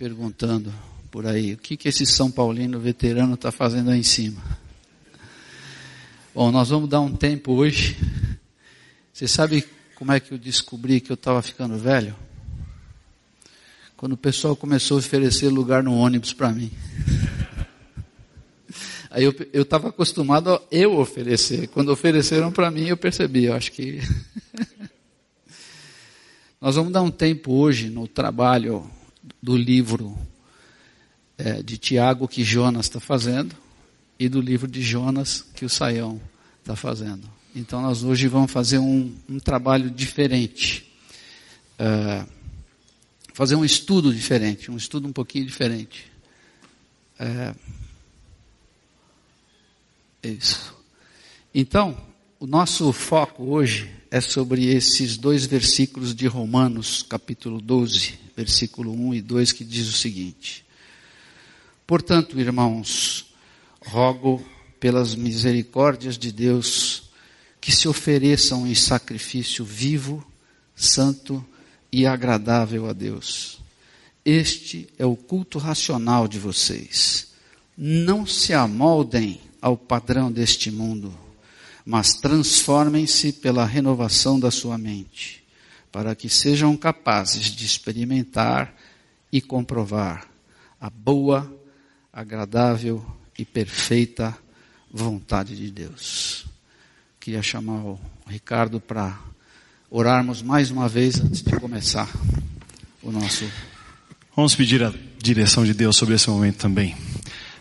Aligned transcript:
perguntando 0.00 0.72
por 1.10 1.26
aí, 1.26 1.52
o 1.52 1.58
que, 1.58 1.76
que 1.76 1.86
esse 1.86 2.06
São 2.06 2.30
Paulino 2.30 2.80
veterano 2.80 3.34
está 3.34 3.52
fazendo 3.52 3.90
aí 3.90 4.00
em 4.00 4.02
cima? 4.02 4.40
Bom, 6.34 6.50
nós 6.50 6.70
vamos 6.70 6.88
dar 6.88 7.00
um 7.00 7.14
tempo 7.14 7.52
hoje. 7.52 7.98
Você 9.12 9.28
sabe 9.28 9.62
como 9.94 10.10
é 10.10 10.18
que 10.18 10.32
eu 10.32 10.38
descobri 10.38 11.02
que 11.02 11.12
eu 11.12 11.16
estava 11.16 11.42
ficando 11.42 11.76
velho? 11.76 12.16
Quando 13.94 14.12
o 14.12 14.16
pessoal 14.16 14.56
começou 14.56 14.96
a 14.96 15.00
oferecer 15.00 15.50
lugar 15.50 15.82
no 15.82 15.94
ônibus 15.94 16.32
para 16.32 16.50
mim. 16.50 16.72
Aí 19.10 19.24
eu 19.52 19.62
estava 19.62 19.90
acostumado 19.90 20.50
a 20.50 20.62
eu 20.70 20.98
oferecer. 20.98 21.68
Quando 21.68 21.92
ofereceram 21.92 22.50
para 22.50 22.70
mim, 22.70 22.86
eu 22.86 22.96
percebi, 22.96 23.44
eu 23.44 23.54
acho 23.54 23.70
que. 23.70 24.00
Nós 26.58 26.74
vamos 26.76 26.90
dar 26.90 27.02
um 27.02 27.10
tempo 27.10 27.52
hoje 27.52 27.90
no 27.90 28.08
trabalho 28.08 28.90
do 29.42 29.56
livro 29.56 30.16
é, 31.38 31.62
de 31.62 31.78
Tiago 31.78 32.28
que 32.28 32.44
Jonas 32.44 32.86
está 32.86 33.00
fazendo 33.00 33.54
e 34.18 34.28
do 34.28 34.40
livro 34.40 34.68
de 34.68 34.82
Jonas 34.82 35.44
que 35.54 35.64
o 35.64 35.68
Saião 35.68 36.20
está 36.60 36.76
fazendo. 36.76 37.28
Então 37.54 37.80
nós 37.80 38.04
hoje 38.04 38.28
vamos 38.28 38.52
fazer 38.52 38.78
um, 38.78 39.14
um 39.28 39.38
trabalho 39.38 39.90
diferente. 39.90 40.90
É, 41.78 42.24
fazer 43.32 43.54
um 43.54 43.64
estudo 43.64 44.12
diferente, 44.12 44.70
um 44.70 44.76
estudo 44.76 45.08
um 45.08 45.12
pouquinho 45.12 45.46
diferente. 45.46 46.10
É, 47.18 47.54
isso. 50.22 50.76
Então, 51.54 51.96
o 52.38 52.46
nosso 52.46 52.92
foco 52.92 53.44
hoje 53.44 53.90
é 54.10 54.20
sobre 54.20 54.66
esses 54.66 55.16
dois 55.16 55.46
versículos 55.46 56.14
de 56.14 56.26
Romanos, 56.26 57.04
capítulo 57.08 57.60
12, 57.60 58.18
versículo 58.36 58.92
1 58.92 59.14
e 59.14 59.22
2, 59.22 59.52
que 59.52 59.64
diz 59.64 59.88
o 59.88 59.92
seguinte: 59.92 60.64
Portanto, 61.86 62.40
irmãos, 62.40 63.32
rogo 63.80 64.44
pelas 64.80 65.14
misericórdias 65.14 66.18
de 66.18 66.32
Deus 66.32 67.10
que 67.60 67.70
se 67.70 67.86
ofereçam 67.86 68.66
em 68.66 68.74
sacrifício 68.74 69.64
vivo, 69.64 70.26
santo 70.74 71.44
e 71.92 72.06
agradável 72.06 72.88
a 72.88 72.92
Deus. 72.92 73.60
Este 74.24 74.88
é 74.98 75.06
o 75.06 75.14
culto 75.14 75.58
racional 75.58 76.26
de 76.26 76.38
vocês. 76.38 77.28
Não 77.76 78.26
se 78.26 78.52
amoldem 78.52 79.40
ao 79.60 79.76
padrão 79.76 80.32
deste 80.32 80.70
mundo, 80.70 81.14
mas 81.90 82.14
transformem-se 82.14 83.32
pela 83.32 83.64
renovação 83.64 84.38
da 84.38 84.48
sua 84.48 84.78
mente, 84.78 85.42
para 85.90 86.14
que 86.14 86.28
sejam 86.28 86.76
capazes 86.76 87.46
de 87.46 87.66
experimentar 87.66 88.72
e 89.32 89.40
comprovar 89.40 90.28
a 90.80 90.88
boa, 90.88 91.52
agradável 92.12 93.04
e 93.36 93.44
perfeita 93.44 94.38
vontade 94.88 95.56
de 95.56 95.68
Deus. 95.68 96.46
Queria 97.18 97.42
chamar 97.42 97.84
o 97.84 97.98
Ricardo 98.24 98.80
para 98.80 99.18
orarmos 99.90 100.42
mais 100.42 100.70
uma 100.70 100.88
vez 100.88 101.20
antes 101.20 101.42
de 101.42 101.58
começar 101.58 102.08
o 103.02 103.10
nosso. 103.10 103.50
Vamos 104.36 104.54
pedir 104.54 104.84
a 104.84 104.94
direção 105.18 105.64
de 105.64 105.74
Deus 105.74 105.96
sobre 105.96 106.14
esse 106.14 106.30
momento 106.30 106.58
também. 106.58 106.96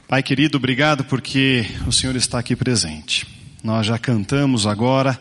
Pai 0.07 0.22
querido, 0.22 0.57
obrigado 0.59 1.03
porque 1.05 1.66
o 1.88 1.91
Senhor 1.91 2.16
está 2.16 2.38
aqui 2.38 2.55
presente. 2.55 3.38
Nós 3.63 3.85
já 3.85 3.97
cantamos 3.97 4.65
agora, 4.65 5.19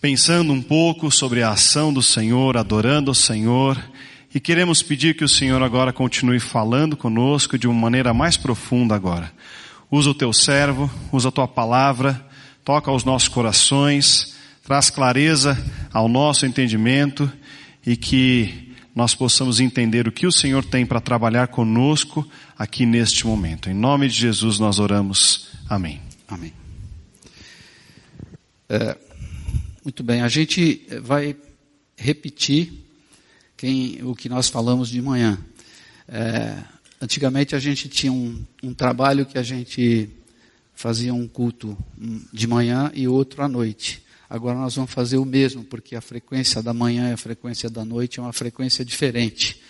pensando 0.00 0.52
um 0.52 0.62
pouco 0.62 1.10
sobre 1.10 1.42
a 1.42 1.50
ação 1.50 1.92
do 1.92 2.02
Senhor, 2.02 2.56
adorando 2.56 3.10
o 3.10 3.14
Senhor, 3.14 3.78
e 4.34 4.40
queremos 4.40 4.82
pedir 4.82 5.14
que 5.14 5.24
o 5.24 5.28
Senhor 5.28 5.62
agora 5.62 5.92
continue 5.92 6.40
falando 6.40 6.96
conosco 6.96 7.58
de 7.58 7.68
uma 7.68 7.78
maneira 7.78 8.14
mais 8.14 8.36
profunda 8.36 8.94
agora. 8.94 9.30
Usa 9.90 10.10
o 10.10 10.14
teu 10.14 10.32
servo, 10.32 10.90
usa 11.12 11.28
a 11.28 11.32
tua 11.32 11.46
palavra, 11.46 12.20
toca 12.64 12.90
aos 12.90 13.04
nossos 13.04 13.28
corações, 13.28 14.34
traz 14.64 14.88
clareza 14.88 15.56
ao 15.92 16.08
nosso 16.08 16.46
entendimento 16.46 17.30
e 17.86 17.94
que 17.96 18.72
nós 18.94 19.14
possamos 19.14 19.60
entender 19.60 20.08
o 20.08 20.12
que 20.12 20.26
o 20.26 20.32
Senhor 20.32 20.64
tem 20.64 20.86
para 20.86 21.00
trabalhar 21.00 21.48
conosco 21.48 22.26
aqui 22.58 22.86
neste 22.86 23.26
momento. 23.26 23.68
Em 23.68 23.74
nome 23.74 24.08
de 24.08 24.14
Jesus 24.14 24.58
nós 24.58 24.78
oramos. 24.78 25.48
Amém. 25.68 26.00
Amém. 26.26 26.63
É, 28.66 28.96
muito 29.84 30.02
bem, 30.02 30.22
a 30.22 30.28
gente 30.28 30.86
vai 31.02 31.36
repetir 31.96 32.72
quem, 33.56 34.02
o 34.02 34.14
que 34.14 34.28
nós 34.28 34.48
falamos 34.48 34.88
de 34.88 35.02
manhã. 35.02 35.38
É, 36.08 36.62
antigamente 37.00 37.54
a 37.54 37.58
gente 37.58 37.90
tinha 37.90 38.10
um, 38.10 38.42
um 38.62 38.72
trabalho 38.72 39.26
que 39.26 39.36
a 39.36 39.42
gente 39.42 40.08
fazia 40.74 41.12
um 41.12 41.28
culto 41.28 41.76
de 42.32 42.46
manhã 42.46 42.90
e 42.94 43.06
outro 43.06 43.42
à 43.42 43.48
noite. 43.48 44.02
Agora 44.30 44.58
nós 44.58 44.74
vamos 44.74 44.90
fazer 44.90 45.18
o 45.18 45.26
mesmo, 45.26 45.62
porque 45.62 45.94
a 45.94 46.00
frequência 46.00 46.62
da 46.62 46.72
manhã 46.72 47.10
e 47.10 47.12
a 47.12 47.18
frequência 47.18 47.68
da 47.68 47.84
noite 47.84 48.18
é 48.18 48.22
uma 48.22 48.32
frequência 48.32 48.82
diferente. 48.82 49.60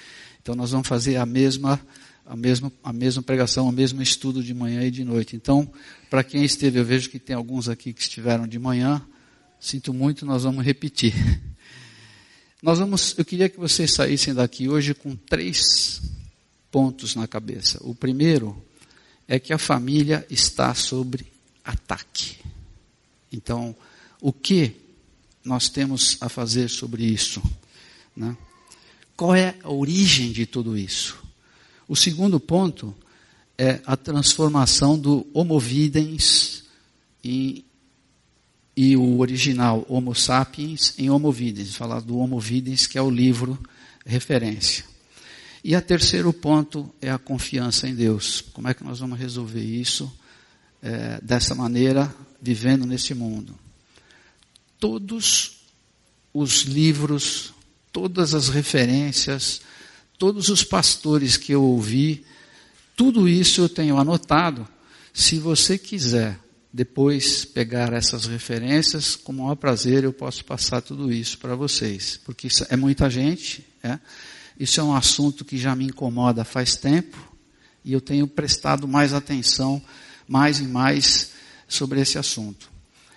Então 0.40 0.54
nós 0.54 0.70
vamos 0.70 0.86
fazer 0.86 1.16
a 1.16 1.26
mesma 1.26 1.80
a 2.26 2.36
mesma, 2.36 2.72
a 2.82 2.92
mesma 2.92 3.22
pregação, 3.22 3.68
o 3.68 3.72
mesmo 3.72 4.00
estudo 4.00 4.42
de 4.42 4.54
manhã 4.54 4.82
e 4.82 4.90
de 4.90 5.04
noite. 5.04 5.36
Então, 5.36 5.70
para 6.14 6.22
quem 6.22 6.44
esteve, 6.44 6.78
eu 6.78 6.84
vejo 6.84 7.10
que 7.10 7.18
tem 7.18 7.34
alguns 7.34 7.68
aqui 7.68 7.92
que 7.92 8.00
estiveram 8.00 8.46
de 8.46 8.56
manhã, 8.56 9.04
sinto 9.58 9.92
muito, 9.92 10.24
nós 10.24 10.44
vamos 10.44 10.64
repetir. 10.64 11.12
Nós 12.62 12.78
vamos, 12.78 13.18
eu 13.18 13.24
queria 13.24 13.48
que 13.48 13.58
vocês 13.58 13.92
saíssem 13.92 14.32
daqui 14.32 14.68
hoje 14.68 14.94
com 14.94 15.16
três 15.16 16.00
pontos 16.70 17.16
na 17.16 17.26
cabeça. 17.26 17.80
O 17.82 17.96
primeiro 17.96 18.64
é 19.26 19.40
que 19.40 19.52
a 19.52 19.58
família 19.58 20.24
está 20.30 20.72
sobre 20.72 21.26
ataque. 21.64 22.36
Então, 23.32 23.74
o 24.20 24.32
que 24.32 24.76
nós 25.42 25.68
temos 25.68 26.16
a 26.20 26.28
fazer 26.28 26.70
sobre 26.70 27.04
isso? 27.04 27.42
Né? 28.16 28.36
Qual 29.16 29.34
é 29.34 29.56
a 29.64 29.70
origem 29.72 30.30
de 30.30 30.46
tudo 30.46 30.78
isso? 30.78 31.20
O 31.88 31.96
segundo 31.96 32.38
ponto 32.38 32.94
é 33.56 33.80
a 33.86 33.96
transformação 33.96 34.98
do 34.98 35.26
homo 35.32 35.58
videns 35.58 36.64
e, 37.22 37.64
e 38.76 38.96
o 38.96 39.18
original 39.20 39.84
Homo 39.88 40.14
sapiens 40.14 40.94
em 40.98 41.08
homo 41.08 41.30
videns. 41.30 41.76
Falar 41.76 42.00
do 42.00 42.18
homo 42.18 42.40
videns, 42.40 42.86
que 42.86 42.98
é 42.98 43.02
o 43.02 43.10
livro 43.10 43.58
referência. 44.04 44.84
E 45.62 45.74
a 45.74 45.80
terceiro 45.80 46.32
ponto 46.32 46.92
é 47.00 47.10
a 47.10 47.18
confiança 47.18 47.88
em 47.88 47.94
Deus. 47.94 48.44
Como 48.52 48.68
é 48.68 48.74
que 48.74 48.84
nós 48.84 48.98
vamos 48.98 49.18
resolver 49.18 49.64
isso 49.64 50.12
é, 50.82 51.18
dessa 51.22 51.54
maneira, 51.54 52.14
vivendo 52.42 52.84
nesse 52.84 53.14
mundo? 53.14 53.58
Todos 54.78 55.62
os 56.34 56.62
livros, 56.62 57.54
todas 57.90 58.34
as 58.34 58.48
referências, 58.48 59.62
todos 60.18 60.50
os 60.50 60.62
pastores 60.62 61.38
que 61.38 61.52
eu 61.52 61.62
ouvi, 61.62 62.26
tudo 62.96 63.28
isso 63.28 63.60
eu 63.60 63.68
tenho 63.68 63.98
anotado. 63.98 64.66
Se 65.12 65.38
você 65.38 65.78
quiser 65.78 66.38
depois 66.72 67.44
pegar 67.44 67.92
essas 67.92 68.26
referências, 68.26 69.14
com 69.14 69.30
o 69.30 69.36
maior 69.36 69.54
prazer 69.54 70.02
eu 70.02 70.12
posso 70.12 70.44
passar 70.44 70.80
tudo 70.80 71.12
isso 71.12 71.38
para 71.38 71.54
vocês, 71.54 72.18
porque 72.24 72.48
é 72.68 72.76
muita 72.76 73.08
gente, 73.08 73.64
é? 73.80 73.98
isso 74.58 74.80
é 74.80 74.82
um 74.82 74.92
assunto 74.92 75.44
que 75.44 75.56
já 75.56 75.76
me 75.76 75.84
incomoda 75.84 76.44
faz 76.44 76.74
tempo 76.74 77.16
e 77.84 77.92
eu 77.92 78.00
tenho 78.00 78.26
prestado 78.26 78.88
mais 78.88 79.12
atenção, 79.12 79.80
mais 80.26 80.58
e 80.58 80.64
mais 80.64 81.30
sobre 81.68 82.00
esse 82.00 82.18
assunto. 82.18 82.68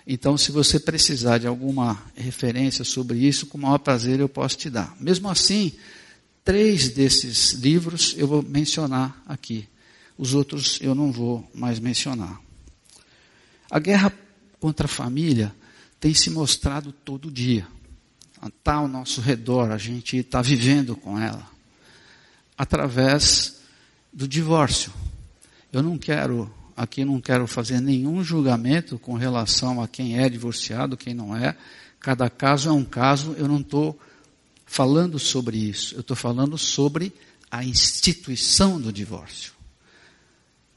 Então, 0.06 0.38
se 0.38 0.52
você 0.52 0.78
precisar 0.78 1.38
de 1.38 1.46
alguma 1.46 2.00
referência 2.14 2.84
sobre 2.84 3.18
isso, 3.18 3.46
com 3.46 3.58
o 3.58 3.60
maior 3.60 3.78
prazer 3.78 4.20
eu 4.20 4.28
posso 4.28 4.56
te 4.56 4.70
dar. 4.70 4.96
Mesmo 5.00 5.28
assim, 5.28 5.72
Três 6.48 6.88
desses 6.88 7.52
livros 7.52 8.14
eu 8.16 8.26
vou 8.26 8.42
mencionar 8.42 9.22
aqui. 9.26 9.68
Os 10.16 10.32
outros 10.32 10.78
eu 10.80 10.94
não 10.94 11.12
vou 11.12 11.46
mais 11.54 11.78
mencionar. 11.78 12.40
A 13.70 13.78
guerra 13.78 14.10
contra 14.58 14.86
a 14.86 14.88
família 14.88 15.54
tem 16.00 16.14
se 16.14 16.30
mostrado 16.30 16.90
todo 16.90 17.30
dia. 17.30 17.68
Está 18.42 18.76
ao 18.76 18.88
nosso 18.88 19.20
redor, 19.20 19.70
a 19.70 19.76
gente 19.76 20.16
está 20.16 20.40
vivendo 20.40 20.96
com 20.96 21.18
ela. 21.18 21.46
Através 22.56 23.60
do 24.10 24.26
divórcio. 24.26 24.90
Eu 25.70 25.82
não 25.82 25.98
quero, 25.98 26.50
aqui 26.74 27.04
não 27.04 27.20
quero 27.20 27.46
fazer 27.46 27.78
nenhum 27.78 28.24
julgamento 28.24 28.98
com 28.98 29.12
relação 29.12 29.82
a 29.82 29.86
quem 29.86 30.18
é 30.18 30.30
divorciado, 30.30 30.96
quem 30.96 31.12
não 31.12 31.36
é. 31.36 31.54
Cada 32.00 32.30
caso 32.30 32.70
é 32.70 32.72
um 32.72 32.86
caso, 32.86 33.34
eu 33.36 33.46
não 33.46 33.60
estou 33.60 34.00
falando 34.68 35.18
sobre 35.18 35.56
isso, 35.56 35.94
eu 35.94 36.00
estou 36.00 36.16
falando 36.16 36.58
sobre 36.58 37.12
a 37.50 37.64
instituição 37.64 38.78
do 38.78 38.92
divórcio. 38.92 39.52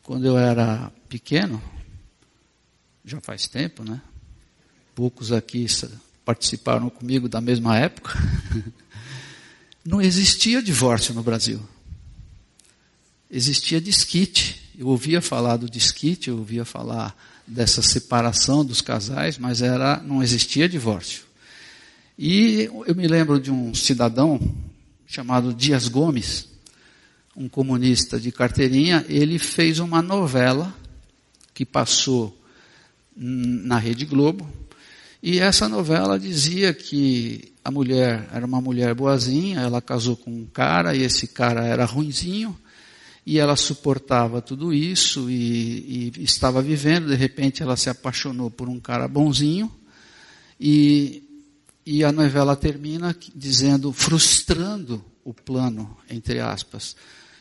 Quando 0.01 0.25
eu 0.25 0.37
era 0.37 0.91
pequeno, 1.09 1.61
já 3.03 3.19
faz 3.19 3.47
tempo, 3.47 3.83
né? 3.83 4.01
Poucos 4.95 5.31
aqui 5.31 5.65
participaram 6.23 6.89
comigo 6.89 7.27
da 7.27 7.41
mesma 7.41 7.77
época. 7.77 8.17
Não 9.83 10.01
existia 10.01 10.61
divórcio 10.63 11.13
no 11.13 11.21
Brasil. 11.21 11.61
existia 13.29 13.81
disquite. 13.81 14.71
Eu 14.77 14.87
ouvia 14.87 15.21
falar 15.21 15.57
do 15.57 15.69
disquite, 15.69 16.29
eu 16.29 16.37
ouvia 16.37 16.63
falar 16.63 17.15
dessa 17.45 17.81
separação 17.81 18.63
dos 18.63 18.79
casais, 18.79 19.37
mas 19.37 19.61
era, 19.61 20.01
não 20.01 20.23
existia 20.23 20.69
divórcio. 20.69 21.25
E 22.23 22.69
eu 22.85 22.93
me 22.93 23.07
lembro 23.07 23.39
de 23.39 23.49
um 23.49 23.73
cidadão 23.73 24.39
chamado 25.07 25.55
Dias 25.55 25.87
Gomes, 25.87 26.49
um 27.35 27.49
comunista 27.49 28.19
de 28.19 28.31
carteirinha, 28.31 29.03
ele 29.09 29.39
fez 29.39 29.79
uma 29.79 30.03
novela 30.03 30.71
que 31.51 31.65
passou 31.65 32.39
na 33.17 33.79
Rede 33.79 34.05
Globo, 34.05 34.47
e 35.23 35.39
essa 35.39 35.67
novela 35.67 36.19
dizia 36.19 36.75
que 36.75 37.53
a 37.65 37.71
mulher 37.71 38.29
era 38.31 38.45
uma 38.45 38.61
mulher 38.61 38.93
boazinha, 38.93 39.61
ela 39.61 39.81
casou 39.81 40.15
com 40.15 40.29
um 40.29 40.45
cara, 40.45 40.95
e 40.95 41.01
esse 41.01 41.25
cara 41.25 41.65
era 41.65 41.85
ruinzinho, 41.85 42.55
e 43.25 43.39
ela 43.39 43.55
suportava 43.55 44.43
tudo 44.43 44.71
isso 44.71 45.27
e, 45.27 46.13
e, 46.15 46.23
estava 46.23 46.61
vivendo. 46.61 47.07
De 47.07 47.15
repente, 47.15 47.63
ela 47.63 47.75
se 47.75 47.89
apaixonou 47.89 48.51
por 48.51 48.69
um 48.69 48.79
cara 48.79 49.07
bonzinho 49.07 49.71
e, 50.59 51.23
e 51.85 52.03
a 52.03 52.11
novela 52.11 52.55
termina 52.55 53.15
dizendo, 53.35 53.91
frustrando 53.91 55.03
o 55.23 55.33
plano, 55.33 55.97
entre 56.09 56.39
aspas, 56.39 56.95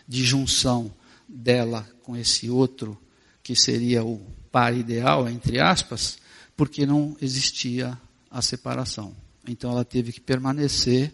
de 0.07 0.25
junção 0.25 0.93
dela 1.29 1.89
com 2.03 2.17
esse 2.17 2.51
outro 2.51 2.99
que 3.43 3.55
seria 3.55 4.05
o 4.05 4.21
par 4.51 4.75
ideal, 4.77 5.29
entre 5.29 5.61
aspas, 5.61 6.19
porque 6.57 6.85
não 6.85 7.17
existia 7.21 7.99
a 8.31 8.43
separação. 8.43 9.15
Então 9.47 9.71
ela 9.71 9.85
teve 9.85 10.13
que 10.13 10.21
permanecer 10.21 11.13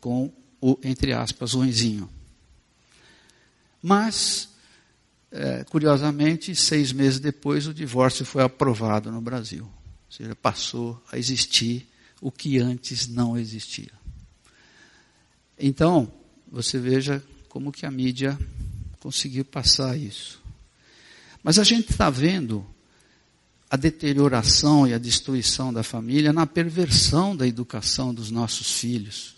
com 0.00 0.32
o, 0.60 0.78
entre 0.82 1.12
aspas, 1.12 1.52
ruinzinho. 1.52 2.08
Mas, 3.82 4.48
é, 5.30 5.64
curiosamente, 5.64 6.54
seis 6.54 6.92
meses 6.92 7.20
depois, 7.20 7.66
o 7.66 7.74
divórcio 7.74 8.24
foi 8.24 8.42
aprovado 8.42 9.12
no 9.12 9.20
Brasil. 9.20 9.64
Ou 9.64 10.12
seja, 10.12 10.34
passou 10.34 11.00
a 11.10 11.18
existir 11.18 11.86
o 12.26 12.32
que 12.32 12.58
antes 12.58 13.06
não 13.06 13.38
existia. 13.38 13.92
Então, 15.56 16.10
você 16.50 16.76
veja 16.76 17.22
como 17.48 17.70
que 17.70 17.86
a 17.86 17.90
mídia 17.90 18.36
conseguiu 18.98 19.44
passar 19.44 19.96
isso. 19.96 20.42
Mas 21.40 21.56
a 21.56 21.62
gente 21.62 21.92
está 21.92 22.10
vendo 22.10 22.66
a 23.70 23.76
deterioração 23.76 24.88
e 24.88 24.92
a 24.92 24.98
destruição 24.98 25.72
da 25.72 25.84
família 25.84 26.32
na 26.32 26.48
perversão 26.48 27.36
da 27.36 27.46
educação 27.46 28.12
dos 28.12 28.28
nossos 28.28 28.72
filhos. 28.72 29.36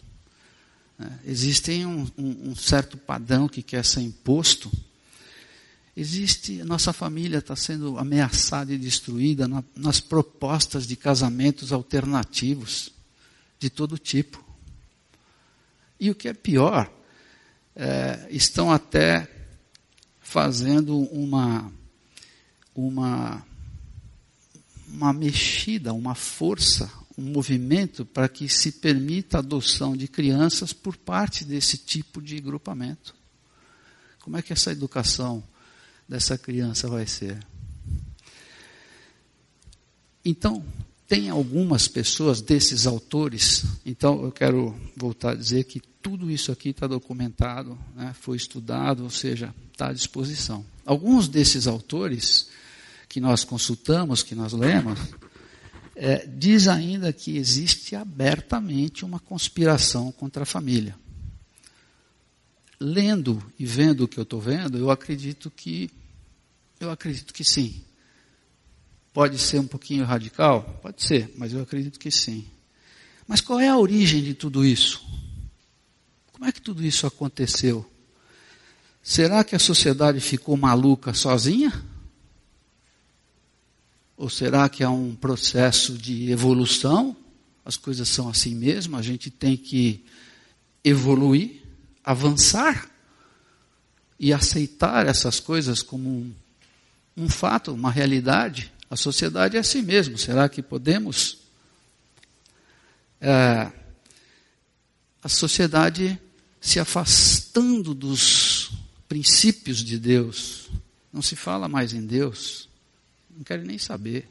Né? 0.98 1.20
Existe 1.26 1.84
um, 1.84 2.10
um, 2.16 2.52
um, 2.52 2.56
certo 2.56 2.96
padrão 2.96 3.50
que 3.50 3.62
quer 3.62 3.84
ser 3.84 4.00
imposto. 4.00 4.72
Existe, 6.00 6.62
nossa 6.62 6.92
família 6.92 7.38
está 7.38 7.56
sendo 7.56 7.98
ameaçada 7.98 8.72
e 8.72 8.78
destruída 8.78 9.48
na, 9.48 9.64
nas 9.74 10.00
propostas 10.00 10.86
de 10.86 10.94
casamentos 10.94 11.72
alternativos 11.72 12.92
de 13.58 13.68
todo 13.68 13.98
tipo. 13.98 14.44
E 15.98 16.08
o 16.08 16.14
que 16.14 16.28
é 16.28 16.32
pior, 16.32 16.88
é, 17.74 18.28
estão 18.30 18.70
até 18.70 19.28
fazendo 20.20 20.96
uma, 20.96 21.72
uma, 22.72 23.44
uma 24.86 25.12
mexida, 25.12 25.92
uma 25.92 26.14
força 26.14 26.88
um 27.18 27.32
movimento 27.32 28.06
para 28.06 28.28
que 28.28 28.48
se 28.48 28.70
permita 28.70 29.38
a 29.38 29.40
adoção 29.40 29.96
de 29.96 30.06
crianças 30.06 30.72
por 30.72 30.96
parte 30.96 31.44
desse 31.44 31.76
tipo 31.76 32.22
de 32.22 32.38
grupamento. 32.38 33.12
Como 34.20 34.36
é 34.36 34.42
que 34.42 34.52
essa 34.52 34.70
educação 34.70 35.42
dessa 36.08 36.38
criança 36.38 36.88
vai 36.88 37.06
ser? 37.06 37.38
Então, 40.24 40.64
tem 41.06 41.30
algumas 41.30 41.88
pessoas 41.88 42.42
desses 42.42 42.86
autores, 42.86 43.64
então 43.84 44.22
eu 44.22 44.30
quero 44.30 44.78
voltar 44.94 45.32
a 45.32 45.34
dizer 45.34 45.64
que 45.64 45.80
tudo 46.02 46.30
isso 46.30 46.52
aqui 46.52 46.68
está 46.68 46.86
documentado, 46.86 47.78
né, 47.96 48.14
foi 48.20 48.36
estudado, 48.36 49.04
ou 49.04 49.10
seja, 49.10 49.54
está 49.72 49.88
à 49.88 49.92
disposição. 49.92 50.64
Alguns 50.84 51.28
desses 51.28 51.66
autores 51.66 52.48
que 53.08 53.20
nós 53.20 53.42
consultamos, 53.42 54.22
que 54.22 54.34
nós 54.34 54.52
lemos, 54.52 54.98
é, 55.96 56.26
diz 56.26 56.68
ainda 56.68 57.12
que 57.12 57.36
existe 57.36 57.96
abertamente 57.96 59.04
uma 59.04 59.18
conspiração 59.18 60.12
contra 60.12 60.42
a 60.42 60.46
família. 60.46 60.94
Lendo 62.80 63.42
e 63.58 63.66
vendo 63.66 64.04
o 64.04 64.08
que 64.08 64.18
eu 64.18 64.22
estou 64.22 64.40
vendo, 64.40 64.78
eu 64.78 64.90
acredito 64.90 65.50
que 65.50 65.90
eu 66.80 66.90
acredito 66.90 67.34
que 67.34 67.44
sim. 67.44 67.82
Pode 69.12 69.38
ser 69.38 69.58
um 69.58 69.66
pouquinho 69.66 70.04
radical? 70.04 70.78
Pode 70.80 71.02
ser, 71.02 71.32
mas 71.36 71.52
eu 71.52 71.62
acredito 71.62 71.98
que 71.98 72.10
sim. 72.10 72.46
Mas 73.26 73.40
qual 73.40 73.58
é 73.58 73.68
a 73.68 73.76
origem 73.76 74.22
de 74.22 74.32
tudo 74.32 74.64
isso? 74.64 75.04
Como 76.32 76.44
é 76.44 76.52
que 76.52 76.62
tudo 76.62 76.84
isso 76.84 77.06
aconteceu? 77.06 77.84
Será 79.02 79.42
que 79.42 79.56
a 79.56 79.58
sociedade 79.58 80.20
ficou 80.20 80.56
maluca 80.56 81.12
sozinha? 81.12 81.72
Ou 84.16 84.30
será 84.30 84.68
que 84.68 84.84
há 84.84 84.90
um 84.90 85.14
processo 85.14 85.98
de 85.98 86.30
evolução? 86.30 87.16
As 87.64 87.76
coisas 87.76 88.08
são 88.08 88.28
assim 88.28 88.54
mesmo, 88.54 88.96
a 88.96 89.02
gente 89.02 89.30
tem 89.30 89.56
que 89.56 90.04
evoluir, 90.84 91.57
avançar 92.10 92.88
e 94.18 94.32
aceitar 94.32 95.06
essas 95.06 95.40
coisas 95.40 95.82
como 95.82 96.08
um, 96.08 96.34
um 97.16 97.28
fato, 97.28 97.72
uma 97.72 97.90
realidade. 97.90 98.72
A 98.90 98.96
sociedade 98.96 99.56
é 99.56 99.60
assim 99.60 99.82
mesmo. 99.82 100.16
Será 100.18 100.48
que 100.48 100.62
podemos? 100.62 101.38
É, 103.20 103.70
a 105.22 105.28
sociedade 105.28 106.20
se 106.60 106.80
afastando 106.80 107.94
dos 107.94 108.70
princípios 109.08 109.78
de 109.78 109.98
Deus. 109.98 110.68
Não 111.12 111.22
se 111.22 111.36
fala 111.36 111.68
mais 111.68 111.92
em 111.92 112.04
Deus 112.04 112.68
não 113.38 113.44
querem 113.44 113.64
nem 113.64 113.78
saber. 113.78 114.28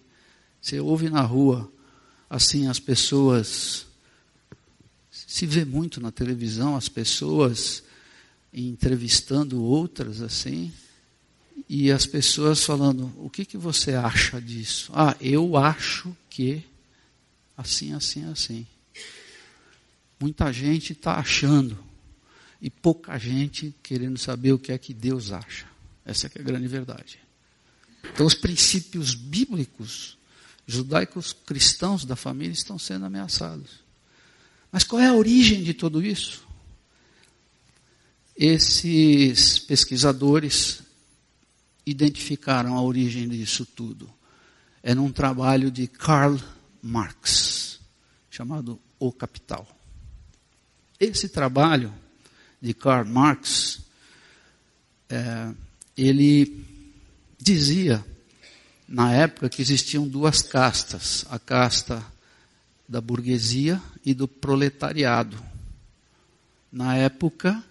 Você 0.62 0.82
ouve 0.82 1.10
na 1.10 1.22
rua, 1.22 1.72
assim, 2.30 2.68
as 2.68 2.78
pessoas. 2.78 3.87
Se 5.38 5.46
vê 5.46 5.64
muito 5.64 6.02
na 6.02 6.12
televisão 6.12 6.76
as 6.76 6.90
pessoas 6.90 7.84
entrevistando 8.52 9.62
outras 9.62 10.20
assim, 10.20 10.74
e 11.70 11.92
as 11.92 12.08
pessoas 12.08 12.64
falando: 12.64 13.14
o 13.18 13.30
que, 13.30 13.46
que 13.46 13.56
você 13.56 13.94
acha 13.94 14.42
disso? 14.42 14.92
Ah, 14.96 15.16
eu 15.22 15.56
acho 15.56 16.18
que 16.28 16.64
assim, 17.56 17.94
assim, 17.94 18.26
assim. 18.26 18.66
Muita 20.20 20.52
gente 20.52 20.94
está 20.94 21.20
achando 21.20 21.78
e 22.60 22.72
pouca 22.72 23.16
gente 23.20 23.76
querendo 23.84 24.18
saber 24.18 24.54
o 24.54 24.58
que 24.58 24.72
é 24.72 24.78
que 24.80 24.92
Deus 24.92 25.32
acha. 25.32 25.68
Essa 26.04 26.26
é, 26.26 26.32
é 26.34 26.42
a 26.42 26.44
grande 26.44 26.68
verdade. 26.68 27.20
Então, 28.12 28.26
os 28.26 28.34
princípios 28.34 29.14
bíblicos, 29.14 30.18
judaicos 30.66 31.32
cristãos 31.32 32.06
da 32.06 32.16
família 32.16 32.54
estão 32.54 32.80
sendo 32.80 33.06
ameaçados. 33.06 33.86
Mas 34.72 34.84
qual 34.84 35.02
é 35.02 35.08
a 35.08 35.14
origem 35.14 35.64
de 35.64 35.74
tudo 35.74 36.06
isso? 36.06 36.46
Esses 38.36 39.60
pesquisadores 39.60 40.82
identificaram 41.86 42.76
a 42.76 42.82
origem 42.82 43.28
disso 43.28 43.66
tudo. 43.66 44.10
É 44.84 44.94
num 44.94 45.12
trabalho 45.12 45.72
de 45.72 45.88
Karl 45.88 46.38
Marx, 46.82 47.80
chamado 48.30 48.80
O 49.00 49.12
Capital. 49.12 49.68
Esse 51.00 51.30
trabalho 51.30 51.94
de 52.62 52.74
Karl 52.74 53.06
Marx, 53.06 53.80
é, 55.10 55.54
ele 55.96 56.66
dizia, 57.40 58.04
na 58.88 59.14
época, 59.14 59.50
que 59.50 59.62
existiam 59.62 60.08
duas 60.08 60.42
castas: 60.42 61.26
a 61.30 61.40
casta 61.40 62.06
da 62.88 63.02
burguesia 63.02 63.82
e 64.08 64.14
do 64.14 64.26
proletariado. 64.26 65.38
Na 66.72 66.96
época, 66.96 67.62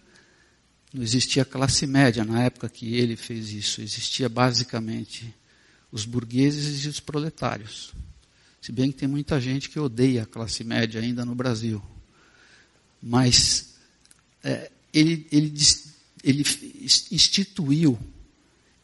não 0.93 1.03
existia 1.03 1.47
classe 1.47 1.87
média, 1.87 2.27
na 2.27 2.45
época 2.45 2.69
que 2.69 2.95
ele 2.95 3.17
fez 3.17 3.55
isso, 3.55 3.81
existia 3.81 4.29
basicamente 4.29 5.35
os 5.91 6.05
burgueses 6.05 6.85
e 6.85 6.89
os 6.89 7.01
proletários. 7.01 7.95
Se 8.61 8.71
bem 8.71 8.93
que 8.93 8.99
tem 8.99 9.09
muita 9.09 9.41
gente 9.41 9.71
que 9.71 9.81
odeia 9.81 10.25
a 10.25 10.27
classe 10.27 10.63
média 10.63 11.01
ainda 11.01 11.25
no 11.25 11.35
Brasil. 11.35 11.83
Mas 13.03 13.75
é, 14.45 14.71
ele, 14.93 15.27
ele, 15.33 15.55
ele 16.23 16.45
instituiu 17.11 17.99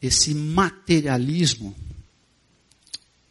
esse 0.01 0.33
materialismo 0.33 1.75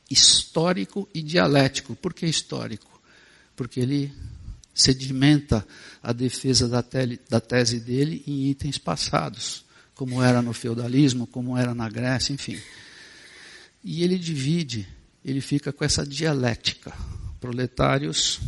histórico 0.08 1.08
e 1.12 1.20
dialético. 1.20 1.96
Por 1.96 2.14
que 2.14 2.24
histórico? 2.24 2.91
Porque 3.56 3.80
ele 3.80 4.12
sedimenta 4.74 5.66
a 6.02 6.12
defesa 6.12 6.68
da, 6.68 6.82
tele, 6.82 7.20
da 7.28 7.40
tese 7.40 7.78
dele 7.78 8.22
em 8.26 8.48
itens 8.48 8.78
passados, 8.78 9.64
como 9.94 10.22
era 10.22 10.40
no 10.40 10.52
feudalismo, 10.52 11.26
como 11.26 11.56
era 11.56 11.74
na 11.74 11.88
Grécia, 11.88 12.32
enfim. 12.32 12.58
E 13.84 14.02
ele 14.02 14.18
divide, 14.18 14.88
ele 15.24 15.40
fica 15.40 15.72
com 15.72 15.84
essa 15.84 16.06
dialética, 16.06 16.92
proletários 17.40 18.40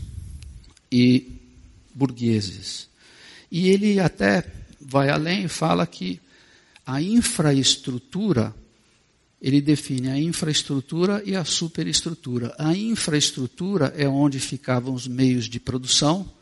e 0.90 1.40
burgueses. 1.94 2.88
E 3.50 3.68
ele 3.68 4.00
até 4.00 4.44
vai 4.80 5.10
além 5.10 5.44
e 5.44 5.48
fala 5.48 5.86
que 5.86 6.20
a 6.86 7.00
infraestrutura, 7.00 8.54
ele 9.44 9.60
define 9.60 10.08
a 10.08 10.18
infraestrutura 10.18 11.22
e 11.22 11.36
a 11.36 11.44
superestrutura. 11.44 12.54
A 12.58 12.74
infraestrutura 12.74 13.92
é 13.94 14.08
onde 14.08 14.40
ficavam 14.40 14.94
os 14.94 15.06
meios 15.06 15.50
de 15.50 15.60
produção 15.60 16.32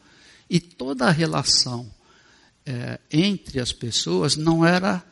e 0.49 0.61
toda 0.61 1.07
a 1.07 1.11
relação 1.11 1.93
é, 2.65 3.01
entre 3.11 3.59
as 3.59 3.73
pessoas 3.73 4.37
não 4.37 4.65
era 4.65 5.05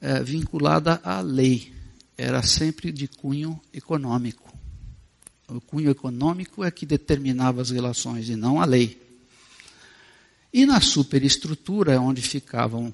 é, 0.00 0.22
vinculada 0.22 0.98
à 1.04 1.20
lei, 1.20 1.70
era 2.16 2.42
sempre 2.42 2.90
de 2.90 3.06
cunho 3.06 3.60
econômico. 3.74 4.50
O 5.46 5.60
cunho 5.60 5.90
econômico 5.90 6.64
é 6.64 6.70
que 6.70 6.86
determinava 6.86 7.60
as 7.60 7.68
relações 7.68 8.30
e 8.30 8.36
não 8.36 8.58
a 8.58 8.64
lei. 8.64 8.98
E 10.50 10.64
na 10.64 10.80
superestrutura 10.80 11.92
é 11.92 11.98
onde 11.98 12.22
ficavam 12.22 12.90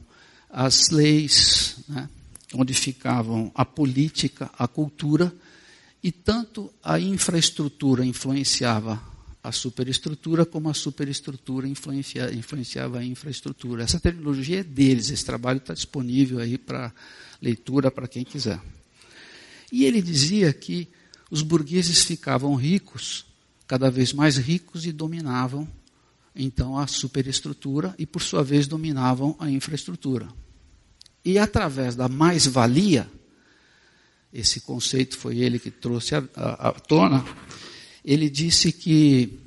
as 0.50 0.90
leis, 0.90 1.76
né, 1.88 2.08
onde 2.54 2.74
ficavam 2.74 3.50
a 3.54 3.64
política, 3.64 4.50
a 4.58 4.66
cultura, 4.66 5.34
e 6.02 6.10
tanto 6.10 6.72
a 6.82 6.98
infraestrutura 6.98 8.04
influenciava 8.04 9.00
a 9.42 9.52
superestrutura, 9.52 10.44
como 10.44 10.68
a 10.68 10.74
superestrutura 10.74 11.66
influencia, 11.66 12.32
influenciava 12.32 12.98
a 12.98 13.04
infraestrutura. 13.04 13.82
Essa 13.82 13.98
terminologia 13.98 14.60
é 14.60 14.62
deles, 14.62 15.10
esse 15.10 15.24
trabalho 15.24 15.58
está 15.58 15.72
disponível 15.72 16.38
aí 16.40 16.58
para 16.58 16.92
leitura 17.40 17.90
para 17.90 18.06
quem 18.06 18.24
quiser. 18.24 18.60
E 19.72 19.84
ele 19.84 20.02
dizia 20.02 20.52
que 20.52 20.88
os 21.30 21.42
burgueses 21.42 22.02
ficavam 22.04 22.54
ricos, 22.54 23.24
cada 23.66 23.90
vez 23.90 24.12
mais 24.12 24.36
ricos, 24.36 24.84
e 24.84 24.92
dominavam 24.92 25.66
então 26.34 26.78
a 26.78 26.86
superestrutura 26.86 27.94
e, 27.98 28.04
por 28.04 28.20
sua 28.20 28.42
vez, 28.42 28.66
dominavam 28.66 29.34
a 29.38 29.50
infraestrutura. 29.50 30.28
E 31.24 31.38
através 31.38 31.94
da 31.94 32.08
mais-valia, 32.08 33.10
esse 34.32 34.60
conceito 34.60 35.18
foi 35.18 35.38
ele 35.38 35.58
que 35.58 35.70
trouxe 35.70 36.14
à 36.14 36.72
tona, 36.86 37.24
ele 38.04 38.30
disse 38.30 38.72
que 38.72 39.38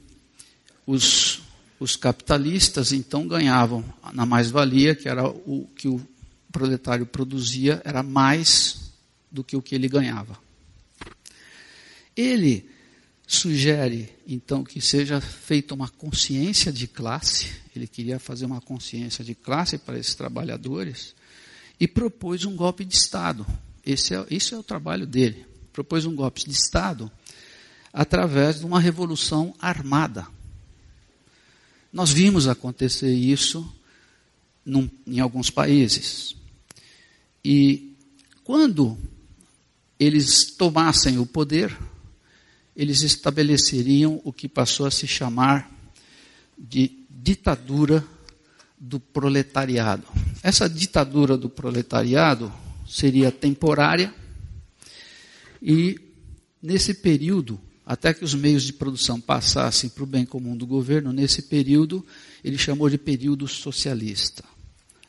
os, 0.86 1.42
os 1.80 1.96
capitalistas 1.96 2.92
então 2.92 3.28
ganhavam 3.28 3.84
na 4.14 4.26
mais-valia, 4.26 4.94
que 4.94 5.08
era 5.08 5.28
o 5.28 5.68
que 5.76 5.88
o 5.88 6.02
proletário 6.52 7.06
produzia, 7.06 7.82
era 7.84 8.04
mais 8.04 8.92
do 9.32 9.44
que 9.44 9.56
o 9.56 9.62
que 9.62 9.74
ele 9.74 9.88
ganhava. 9.88 10.38
Ele 12.16 12.70
sugere 13.26 14.10
então 14.28 14.64
que 14.64 14.80
seja 14.80 15.20
feita 15.20 15.74
uma 15.74 15.90
consciência 15.90 16.72
de 16.72 16.88
classe, 16.88 17.52
ele 17.76 17.88
queria 17.88 18.20
fazer 18.20 18.46
uma 18.46 18.62
consciência 18.62 19.24
de 19.24 19.34
classe 19.34 19.78
para 19.78 19.98
esses 19.98 20.14
trabalhadores, 20.14 21.16
e 21.84 21.88
propôs 21.88 22.46
um 22.46 22.56
golpe 22.56 22.86
de 22.86 22.96
Estado. 22.96 23.46
Esse 23.86 24.16
é, 24.16 24.26
é 24.56 24.58
o 24.58 24.64
trabalho 24.64 25.06
dele. 25.06 25.46
Propôs 25.74 26.06
um 26.06 26.16
golpe 26.16 26.46
de 26.46 26.52
Estado 26.52 27.12
através 27.92 28.60
de 28.60 28.66
uma 28.66 28.80
revolução 28.80 29.54
armada. 29.60 30.26
Nós 31.92 32.10
vimos 32.10 32.48
acontecer 32.48 33.14
isso 33.14 33.70
num, 34.66 34.90
em 35.06 35.20
alguns 35.20 35.50
países. 35.50 36.38
E 37.44 37.94
quando 38.46 38.98
eles 40.00 40.56
tomassem 40.58 41.18
o 41.18 41.26
poder, 41.26 41.78
eles 42.78 43.02
estabeleceriam 43.02 44.22
o 44.24 44.32
que 44.32 44.48
passou 44.48 44.86
a 44.86 44.92
se 44.92 45.06
chamar 45.06 45.70
de 46.58 46.98
ditadura 47.10 48.08
do 48.86 49.00
proletariado. 49.00 50.04
Essa 50.44 50.70
ditadura 50.70 51.38
do 51.38 51.50
proletariado 51.50 52.52
seria 52.86 53.32
temporária 53.32 54.14
e, 55.62 55.98
nesse 56.62 56.94
período, 56.94 57.58
até 57.86 58.14
que 58.14 58.26
os 58.26 58.36
meios 58.36 58.64
de 58.64 58.74
produção 58.74 59.22
passassem 59.22 59.90
para 59.90 60.04
o 60.04 60.08
bem 60.08 60.26
comum 60.26 60.58
do 60.58 60.68
governo, 60.68 61.14
nesse 61.14 61.44
período, 61.44 62.06
ele 62.44 62.58
chamou 62.58 62.90
de 62.90 62.98
período 62.98 63.48
socialista. 63.48 64.44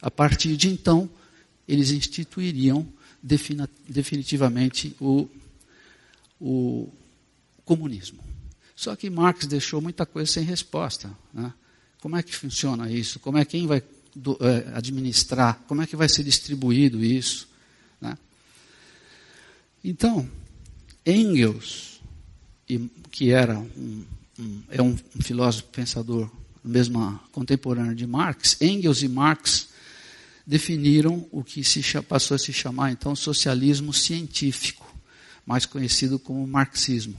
A 0.01 0.11
partir 0.11 0.57
de 0.57 0.69
então, 0.69 1.11
eles 1.67 1.91
instituiriam 1.91 2.87
definitivamente 3.21 4.95
o, 5.01 5.29
o 6.41 6.89
comunismo. 7.65 8.23
Só 8.77 8.95
que 8.95 9.11
Marx 9.11 9.49
deixou 9.49 9.81
muita 9.81 10.07
coisa 10.07 10.31
sem 10.31 10.45
resposta. 10.45 11.11
Né? 11.33 11.53
Como 12.05 12.19
é 12.19 12.23
que 12.23 12.37
funciona 12.37 12.93
isso? 12.93 13.19
Como 13.19 13.39
é 13.39 13.47
quem 13.47 13.67
vai 13.67 13.83
do, 14.15 14.37
é, 14.39 14.77
administrar? 14.77 15.59
Como 15.67 15.81
é 15.81 15.87
que 15.87 15.97
vai 15.97 16.07
ser 16.07 16.23
distribuído 16.23 17.03
isso? 17.03 17.49
Né? 17.99 18.19
Então, 19.83 20.29
Engels 21.07 22.03
que 23.11 23.31
era 23.31 23.59
um, 23.59 24.05
um, 24.39 24.63
é 24.69 24.83
um, 24.83 24.95
um 25.17 25.23
filósofo 25.23 25.69
pensador 25.69 26.31
mesmo 26.63 27.19
contemporâneo 27.33 27.95
de 27.95 28.07
Marx, 28.07 28.61
Engels 28.61 29.01
e 29.01 29.09
Marx 29.09 29.71
definiram 30.47 31.27
o 31.33 31.43
que 31.43 31.65
se 31.65 31.81
passou 32.03 32.35
a 32.35 32.39
se 32.39 32.53
chamar 32.53 32.93
então 32.93 33.17
socialismo 33.17 33.95
científico, 33.95 34.95
mais 35.47 35.65
conhecido 35.65 36.19
como 36.19 36.47
marxismo. 36.47 37.17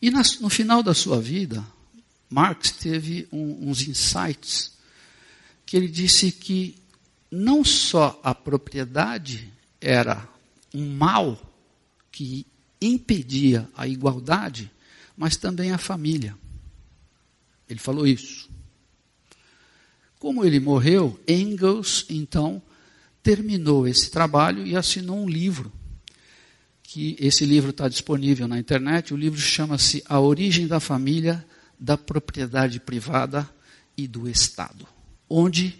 E 0.00 0.10
no 0.10 0.48
final 0.48 0.82
da 0.82 0.94
sua 0.94 1.20
vida, 1.20 1.62
Marx 2.28 2.72
teve 2.72 3.28
um, 3.32 3.70
uns 3.70 3.86
insights 3.86 4.76
que 5.64 5.76
ele 5.76 5.88
disse 5.88 6.30
que 6.30 6.76
não 7.30 7.64
só 7.64 8.18
a 8.22 8.34
propriedade 8.34 9.52
era 9.80 10.28
um 10.72 10.94
mal 10.94 11.40
que 12.10 12.46
impedia 12.80 13.68
a 13.76 13.86
igualdade, 13.86 14.70
mas 15.16 15.36
também 15.36 15.72
a 15.72 15.78
família. 15.78 16.36
Ele 17.68 17.80
falou 17.80 18.06
isso. 18.06 18.48
Como 20.18 20.44
ele 20.44 20.60
morreu, 20.60 21.18
Engels, 21.26 22.06
então, 22.08 22.62
terminou 23.22 23.86
esse 23.86 24.10
trabalho 24.10 24.66
e 24.66 24.76
assinou 24.76 25.22
um 25.22 25.28
livro. 25.28 25.72
Que 26.82 27.16
esse 27.18 27.44
livro 27.44 27.70
está 27.70 27.88
disponível 27.88 28.46
na 28.46 28.58
internet. 28.58 29.12
O 29.12 29.16
livro 29.16 29.40
chama-se 29.40 30.02
A 30.06 30.20
Origem 30.20 30.66
da 30.66 30.80
Família, 30.80 31.44
da 31.78 31.96
Propriedade 31.96 32.80
Privada 32.80 33.48
e 33.96 34.06
do 34.06 34.28
Estado. 34.28 34.86
Onde 35.28 35.78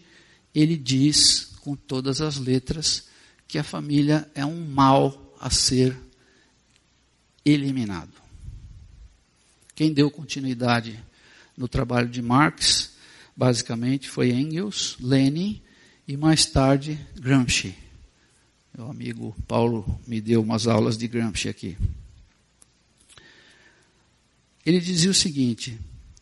ele 0.55 0.77
diz, 0.77 1.53
com 1.61 1.77
todas 1.77 2.21
as 2.21 2.39
letras, 2.39 3.09
que 3.47 3.59
a 3.59 3.65
família 3.65 4.29
é 4.35 4.45
um 4.45 4.67
mal 4.69 5.37
a 5.41 5.51
ser 5.51 5.97
eliminado. 7.45 8.13
Quem 9.75 9.93
deu 9.93 10.11
continuidade 10.11 10.99
no 11.57 11.69
trabalho 11.69 12.09
de 12.09 12.23
Marx, 12.23 12.95
basicamente, 13.37 14.09
foi 14.09 14.31
Engels, 14.31 14.97
Lenin 15.01 15.63
e 16.09 16.17
mais 16.17 16.47
tarde 16.47 16.99
Gramsci. 17.15 17.75
Meu 18.77 18.91
amigo 18.91 19.35
Paulo 19.47 20.01
me 20.07 20.21
deu 20.21 20.43
umas 20.43 20.67
aulas 20.67 20.97
de 20.97 21.07
Gramsci 21.07 21.49
aqui. 21.49 21.77
Ele 24.67 24.81
dizia 24.81 25.13
o 25.13 25.15
seguinte: 25.15 25.79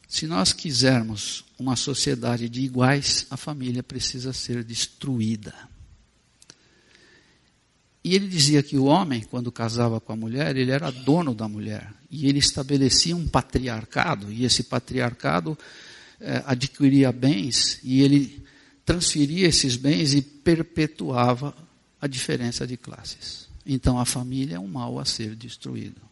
se 0.07 0.27
nós 0.27 0.53
quisermos 0.53 1.47
uma 1.59 1.75
sociedade 1.75 2.47
de 2.49 2.61
iguais, 2.61 3.27
a 3.31 3.39
família 3.39 3.83
precisa 3.83 4.35
ser 4.35 4.63
destruída. 4.63 5.55
E 8.05 8.15
ele 8.15 8.29
dizia 8.29 8.63
que 8.63 8.77
o 8.77 8.85
homem, 8.85 9.23
quando 9.23 9.51
casava 9.51 9.99
com 9.99 10.13
a 10.13 10.17
mulher, 10.17 10.55
ele 10.57 10.71
era 10.71 10.91
dono 10.93 11.35
da 11.35 11.49
mulher. 11.49 11.91
E 12.11 12.29
ele 12.29 12.39
estabelecia 12.39 13.17
um 13.17 13.27
patriarcado, 13.27 14.31
e 14.31 14.45
esse 14.45 14.65
patriarcado 14.65 15.59
eh, 16.21 16.43
adquiria 16.45 17.11
bens, 17.11 17.81
e 17.83 18.03
ele 18.03 18.45
transferia 18.85 19.49
esses 19.49 19.77
bens 19.77 20.13
e 20.13 20.21
perpetuava 20.21 21.57
a 21.99 22.07
diferença 22.07 22.67
de 22.67 22.77
classes. 22.77 23.49
Então 23.65 23.99
a 23.99 24.05
família 24.05 24.57
é 24.57 24.61
um 24.61 24.69
mal 24.69 24.99
a 24.99 25.07
ser 25.07 25.35
destruído. 25.35 26.03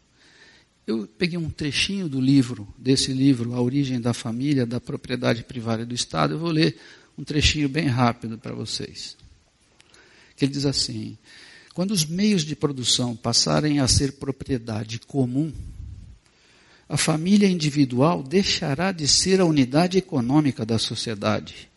Eu 0.85 1.07
peguei 1.07 1.39
um 1.39 1.49
trechinho 1.49 2.09
do 2.09 2.21
livro, 2.21 2.67
desse 2.77 3.13
livro, 3.13 3.55
A 3.55 3.61
Origem 3.61 4.01
da 4.01 4.13
Família, 4.13 4.67
da 4.67 4.81
Propriedade 4.81 5.45
Privada 5.45 5.87
do 5.87 5.95
Estado. 5.95 6.35
Eu 6.35 6.39
vou 6.39 6.51
ler 6.51 6.77
um 7.17 7.23
trechinho 7.23 7.69
bem 7.69 7.87
rápido 7.87 8.37
para 8.37 8.53
vocês. 8.53 9.17
Que 10.37 10.45
ele 10.45 10.53
diz 10.53 10.67
assim: 10.67 11.17
quando 11.73 11.93
os 11.93 12.05
meios 12.05 12.45
de 12.45 12.57
produção 12.57 13.15
passarem 13.15 13.79
a 13.79 13.87
ser 13.87 14.13
propriedade 14.13 14.99
comum, 14.99 15.53
a 16.89 16.97
família 16.97 17.49
individual 17.49 18.23
deixará 18.23 18.93
de 18.93 19.07
ser 19.07 19.41
a 19.41 19.45
unidade 19.45 19.99
econômica 19.99 20.67
da 20.67 20.79
sociedade. 20.79 21.71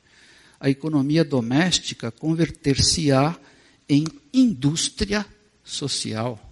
a 0.60 0.70
economia 0.70 1.24
doméstica 1.24 2.12
converter-se-á 2.12 3.38
em 3.88 4.06
indústria 4.34 5.26
social. 5.64 6.45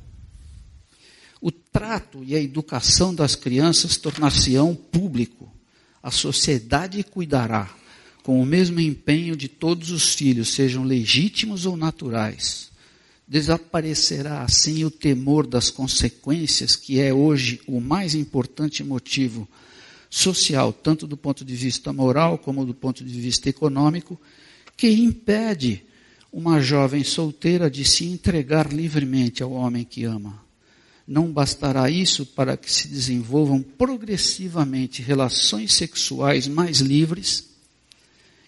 Trato 1.74 2.24
e 2.24 2.36
a 2.36 2.39
educação 2.39 3.15
das 3.15 3.36
crianças 3.36 3.98
tornar-se-ão 3.98 4.75
público. 4.75 5.51
A 6.03 6.12
sociedade 6.12 7.03
cuidará, 7.03 7.75
com 8.22 8.39
o 8.39 8.46
mesmo 8.46 8.80
empenho 8.80 9.36
de 9.36 9.48
todos 9.48 9.89
os 9.89 10.13
filhos, 10.13 10.50
sejam 10.53 10.84
legítimos 10.84 11.65
ou 11.65 11.75
naturais. 11.75 12.70
Desaparecerá 13.27 14.44
assim 14.44 14.86
o 14.86 14.92
temor 14.92 15.48
das 15.48 15.72
consequências, 15.72 16.75
que 16.75 17.00
é 17.00 17.12
hoje 17.12 17.60
o 17.65 17.82
mais 17.82 18.13
importante 18.13 18.84
motivo 18.84 19.50
social, 20.12 20.72
tanto 20.72 21.08
do 21.08 21.18
ponto 21.18 21.44
de 21.44 21.56
vista 21.56 21.92
moral 21.92 22.38
como 22.38 22.68
do 22.68 22.74
ponto 22.75 23.03
de 23.03 23.20
vista 23.20 23.50
econômico, 23.50 24.22
que 24.77 24.92
impede 24.92 25.84
uma 26.32 26.62
jovem 26.62 27.03
solteira 27.03 27.68
de 27.68 27.84
se 27.84 28.06
entregar 28.06 28.72
livremente 28.72 29.42
ao 29.42 29.51
homem 29.53 29.84
que 29.84 30.03
ama. 30.03 30.42
Não 31.07 31.31
bastará 31.31 31.89
isso 31.89 32.25
para 32.25 32.55
que 32.55 32.72
se 32.72 32.88
desenvolvam 32.88 33.62
progressivamente 33.62 35.01
relações 35.01 35.74
sexuais 35.74 36.48
mais 36.48 36.79
livres 36.79 37.50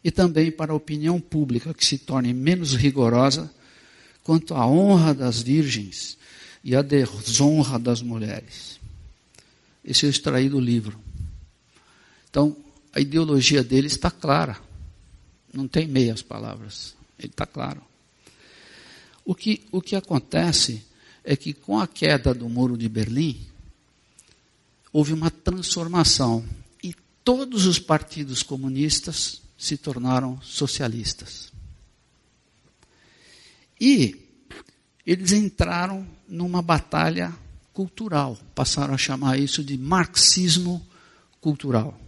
e 0.04 0.12
também 0.12 0.52
para 0.52 0.72
a 0.72 0.76
opinião 0.76 1.20
pública 1.20 1.74
que 1.74 1.86
se 1.86 1.98
torne 1.98 2.34
menos 2.34 2.74
rigorosa 2.74 3.52
quanto 4.24 4.54
à 4.54 4.66
honra 4.66 5.14
das 5.14 5.42
virgens 5.42 6.18
e 6.64 6.76
à 6.76 6.82
desonra 6.82 7.78
das 7.78 8.02
mulheres. 8.02 8.80
Esse 9.84 10.06
eu 10.06 10.10
extraí 10.10 10.50
do 10.50 10.60
livro. 10.60 11.00
Então, 12.30 12.56
a 12.94 13.00
ideologia 13.00 13.64
dele 13.64 13.88
está 13.88 14.10
clara. 14.10 14.58
Não 15.54 15.68
tem 15.68 15.88
meias 15.88 16.22
palavras. 16.22 16.96
Ele 17.20 17.28
está 17.28 17.46
claro. 17.46 17.82
O 19.24 19.36
que, 19.36 19.64
o 19.72 19.82
que 19.82 19.96
acontece 19.96 20.84
é 21.26 21.36
que 21.36 21.54
com 21.54 21.80
a 21.80 21.88
queda 21.88 22.34
do 22.34 22.48
muro 22.48 22.78
de 22.78 22.88
Berlim, 22.88 23.46
houve 24.94 25.12
uma 25.12 25.30
transformação 25.30 26.46
e 26.82 26.96
todos 27.24 27.66
os 27.66 27.80
partidos 27.80 28.44
comunistas 28.44 29.42
se 29.58 29.76
tornaram 29.76 30.40
socialistas. 30.42 31.52
E 33.82 34.16
eles 35.06 35.32
entraram 35.32 36.08
numa 36.28 36.62
batalha 36.62 37.34
cultural, 37.74 38.38
passaram 38.54 38.94
a 38.94 38.98
chamar 38.98 39.38
isso 39.38 39.64
de 39.64 39.78
marxismo 39.78 40.86
cultural 41.42 42.00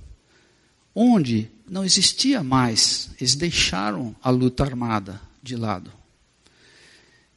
onde 0.99 1.47
não 1.69 1.85
existia 1.85 2.43
mais, 2.43 3.11
eles 3.21 3.35
deixaram 3.35 4.15
a 4.19 4.31
luta 4.31 4.63
armada 4.63 5.21
de 5.43 5.55
lado. 5.55 5.93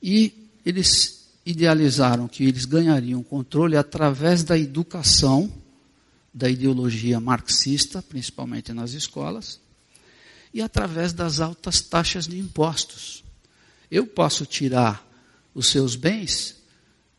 E 0.03 0.49
eles 0.65 1.20
idealizaram 1.45 2.29
que 2.29 2.45
eles 2.45 2.65
ganhariam 2.65 3.23
controle 3.23 3.77
através 3.77 4.43
da 4.45 4.59
educação, 4.59 5.51
da 6.33 6.49
ideologia 6.49 7.19
marxista, 7.19 8.03
principalmente 8.03 8.73
nas 8.73 8.93
escolas, 8.93 9.61
e 10.53 10.61
através 10.61 11.13
das 11.13 11.41
altas 11.41 11.81
taxas 11.81 12.27
de 12.27 12.39
impostos. 12.39 13.25
Eu 13.91 14.07
posso 14.07 14.45
tirar 14.47 15.07
os 15.55 15.67
seus 15.69 15.97
bens 15.97 16.57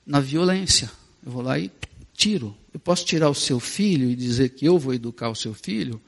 na 0.05 0.19
violência. 0.19 0.91
Eu 1.25 1.31
vou 1.31 1.41
lá 1.41 1.59
e 1.59 1.71
tiro. 2.13 2.55
Eu 2.73 2.79
posso 2.79 3.05
tirar 3.05 3.29
o 3.29 3.35
seu 3.35 3.59
filho 3.59 4.09
e 4.09 4.15
dizer 4.15 4.49
que 4.49 4.65
eu 4.65 4.77
vou 4.79 4.93
educar 4.93 5.29
o 5.29 5.35
seu 5.35 5.53
filho 5.53 6.01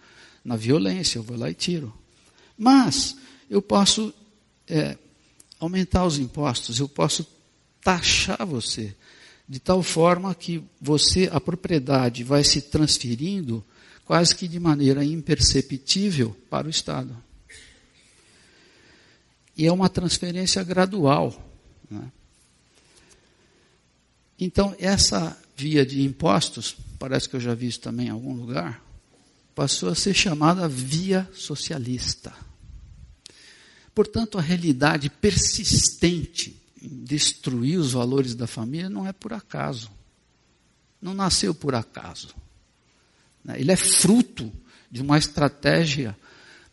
na 0.43 0.55
violência, 0.55 1.17
eu 1.17 1.24
vou 1.24 1.38
lá 1.38 1.50
e 1.50 1.53
tiro. 1.53 1.93
Mas 2.58 3.17
eu 3.50 3.62
posso 3.62 4.13
é, 4.67 4.98
aumentar 5.60 6.05
os 6.05 6.17
impostos, 6.20 6.79
eu 6.79 6.88
posso 6.88 7.25
taxar 7.84 8.46
você 8.46 8.96
de 9.48 9.60
tal 9.60 9.84
forma 9.84 10.34
que 10.34 10.63
você, 10.80 11.30
a 11.32 11.39
propriedade 11.39 12.24
vai 12.24 12.43
se 12.43 12.62
transferindo 12.62 13.63
quase 14.06 14.36
que 14.36 14.48
de 14.48 14.60
maneira 14.60 15.04
imperceptível 15.04 16.36
para 16.50 16.67
o 16.67 16.69
Estado. 16.69 17.15
E 19.56 19.67
é 19.67 19.72
uma 19.72 19.89
transferência 19.89 20.63
gradual. 20.63 21.54
Né? 21.89 22.12
Então, 24.39 24.76
essa 24.80 25.38
via 25.56 25.86
de 25.86 26.02
impostos, 26.02 26.76
parece 26.98 27.30
que 27.30 27.36
eu 27.36 27.39
já 27.39 27.54
vi 27.54 27.67
isso 27.67 27.80
também 27.80 28.08
em 28.08 28.12
algum 28.12 28.34
lugar, 28.34 28.84
passou 29.54 29.89
a 29.89 29.96
ser 29.96 30.13
chamada 30.13 30.67
via 30.67 31.30
socialista. 31.34 32.34
Portanto, 33.93 34.39
a 34.39 34.41
realidade 34.41 35.10
persistente 35.10 36.62
destruir 36.84 37.78
os 37.78 37.93
valores 37.93 38.36
da 38.36 38.46
família 38.46 38.89
não 38.89 39.08
é 39.08 39.13
por 39.13 39.34
acaso. 39.34 39.89
Não 41.02 41.13
nasceu 41.13 41.54
por 41.54 41.74
acaso. 41.76 42.36
Né? 43.43 43.60
Ele 43.60 43.72
é 43.72 43.76
fruto 43.76 44.52
de 44.91 45.02
uma 45.02 45.17
estratégia 45.17 46.15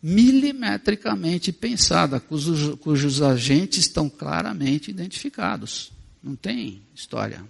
milimetricamente 0.01 1.51
pensada, 1.51 2.19
cujos, 2.19 2.75
cujos 2.79 3.21
agentes 3.21 3.79
estão 3.79 4.09
claramente 4.09 4.89
identificados. 4.89 5.91
Não 6.23 6.35
tem 6.35 6.81
história. 6.95 7.43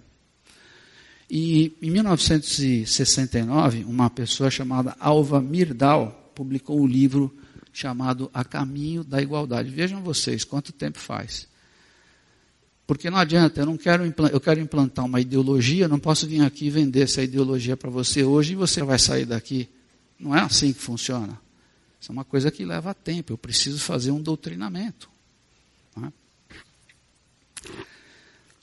E 1.30 1.72
em 1.80 1.90
1969, 1.90 3.84
uma 3.84 4.10
pessoa 4.10 4.50
chamada 4.50 4.94
Alva 5.00 5.40
Mirdal 5.40 6.30
publicou 6.34 6.78
um 6.80 6.86
livro 6.86 7.34
chamado 7.72 8.30
A 8.34 8.44
Caminho 8.44 9.02
da 9.02 9.22
Igualdade. 9.22 9.70
Vejam 9.70 10.02
vocês 10.02 10.44
quanto 10.44 10.72
tempo 10.72 10.98
faz. 10.98 11.48
Porque 12.86 13.10
não 13.10 13.18
adianta, 13.18 13.60
eu 13.60 13.66
não 13.66 13.76
quero 13.76 14.04
eu 14.04 14.40
quero 14.40 14.60
implantar 14.60 15.04
uma 15.04 15.20
ideologia, 15.20 15.88
não 15.88 15.98
posso 15.98 16.26
vir 16.26 16.42
aqui 16.42 16.68
vender 16.68 17.02
essa 17.02 17.22
ideologia 17.22 17.76
para 17.76 17.88
você 17.88 18.24
hoje 18.24 18.52
e 18.52 18.56
você 18.56 18.82
vai 18.82 18.98
sair 18.98 19.24
daqui. 19.24 19.68
Não 20.18 20.36
é 20.36 20.40
assim 20.40 20.72
que 20.72 20.80
funciona. 20.80 21.40
Isso 22.00 22.10
é 22.10 22.12
uma 22.12 22.24
coisa 22.24 22.50
que 22.50 22.64
leva 22.64 22.92
tempo. 22.92 23.32
Eu 23.32 23.38
preciso 23.38 23.78
fazer 23.78 24.10
um 24.10 24.20
doutrinamento. 24.20 25.08
É? 26.02 26.08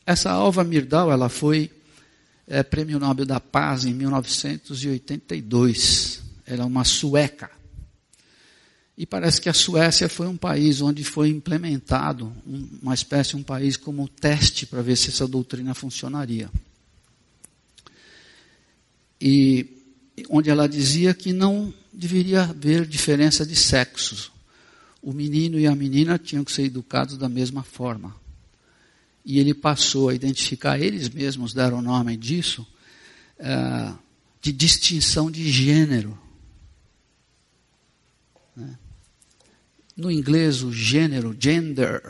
Essa 0.06 0.32
Alva 0.32 0.64
Mirdal, 0.64 1.12
ela 1.12 1.30
foi 1.30 1.72
é, 2.46 2.62
Prêmio 2.64 3.00
Nobel 3.00 3.26
da 3.26 3.40
Paz 3.40 3.86
em 3.86 3.94
1982. 3.94 6.22
Ela 6.46 6.64
é 6.64 6.66
uma 6.66 6.84
sueca. 6.84 7.50
E 9.00 9.06
parece 9.06 9.40
que 9.40 9.48
a 9.48 9.54
Suécia 9.54 10.10
foi 10.10 10.28
um 10.28 10.36
país 10.36 10.82
onde 10.82 11.06
foi 11.06 11.30
implementado 11.30 12.34
uma 12.82 12.94
espécie 12.94 13.38
um 13.38 13.42
país 13.42 13.78
como 13.78 14.10
teste 14.10 14.66
para 14.66 14.82
ver 14.82 14.98
se 14.98 15.08
essa 15.08 15.26
doutrina 15.26 15.74
funcionaria. 15.74 16.52
E 19.22 19.66
onde 20.30 20.50
ela 20.50 20.68
dizia 20.68 21.14
que 21.14 21.32
não 21.32 21.74
deveria 21.94 22.44
haver 22.44 22.86
diferença 22.86 23.46
de 23.46 23.56
sexos. 23.56 24.34
O 25.02 25.14
menino 25.14 25.58
e 25.58 25.66
a 25.66 25.74
menina 25.74 26.20
tinham 26.20 26.44
que 26.44 26.52
ser 26.52 26.64
educados 26.64 27.18
da 27.18 27.30
mesma 27.30 27.64
forma 27.64 28.14
e 29.30 29.38
ele 29.40 29.54
passou 29.54 30.10
a 30.10 30.16
identificar, 30.16 30.80
eles 30.80 31.08
mesmos 31.08 31.54
deram 31.54 31.78
o 31.78 31.82
nome 31.84 32.18
disso, 32.18 32.66
uh, 33.40 33.96
de 34.42 34.52
distinção 34.52 35.30
de 35.30 35.52
gênero. 35.52 36.18
No 40.00 40.10
inglês, 40.10 40.64
o 40.64 40.72
gênero, 40.72 41.36
gender, 41.38 42.02